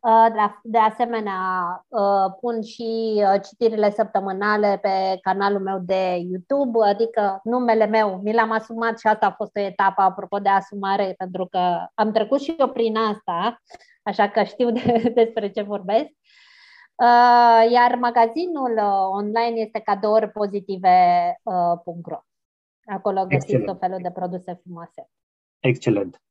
[0.00, 0.26] Uh,
[0.62, 1.38] de asemenea,
[1.88, 8.32] uh, pun și uh, citirile săptămânale pe canalul meu de YouTube, adică numele meu mi
[8.32, 12.40] l-am asumat și asta a fost o etapă apropo de asumare, pentru că am trecut
[12.40, 13.62] și eu prin asta,
[14.02, 16.10] așa că știu de, despre ce vorbesc.
[17.70, 18.78] Iar magazinul
[19.10, 22.18] online este cadouripozitive.ro.
[22.84, 25.08] Acolo găsiți tot felul de produse frumoase.
[25.58, 26.22] Excelent.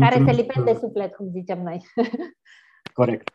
[0.00, 1.82] Care se lipesc de suflet, cum zicem noi.
[2.98, 3.30] Corect.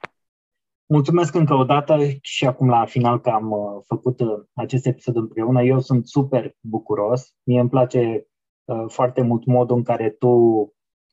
[0.86, 5.16] Mulțumesc încă o dată și acum la final că am uh, făcut uh, acest episod
[5.16, 5.64] împreună.
[5.64, 7.36] Eu sunt super bucuros.
[7.43, 8.28] Mie îmi place
[8.64, 10.34] uh, foarte mult modul în care tu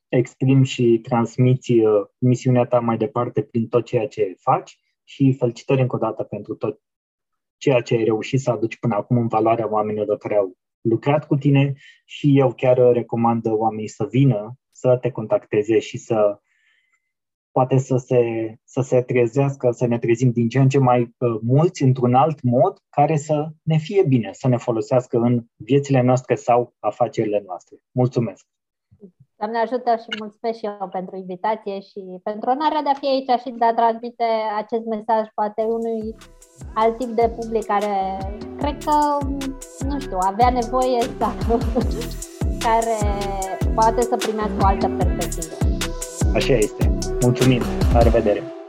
[0.08, 1.72] exprimi și transmiți
[2.18, 6.54] misiunea ta mai departe prin tot ceea ce faci și felicitări încă o dată pentru
[6.54, 6.80] tot
[7.56, 11.36] ceea ce ai reușit să aduci până acum în valoarea oamenilor care au lucrat cu
[11.36, 11.74] tine
[12.04, 16.40] și eu chiar recomand oamenii să vină, să te contacteze și să
[17.52, 21.38] poate să se, să se trezească, să ne trezim din ce în ce mai uh,
[21.42, 26.34] mulți într-un alt mod care să ne fie bine, să ne folosească în viețile noastre
[26.34, 27.76] sau afacerile noastre.
[27.90, 28.46] Mulțumesc!
[29.40, 33.40] Doamne ajută și mulțumesc și eu pentru invitație și pentru onoarea de a fi aici
[33.40, 34.28] și de a transmite
[34.62, 36.14] acest mesaj poate unui
[36.74, 37.94] alt tip de public care
[38.58, 38.96] cred că,
[39.88, 41.58] nu știu, avea nevoie sau
[42.66, 42.98] care
[43.74, 45.54] poate să primească o altă perspectivă.
[46.34, 46.89] Așa este.
[47.20, 47.62] Mulțumim.
[47.92, 48.59] La revedere.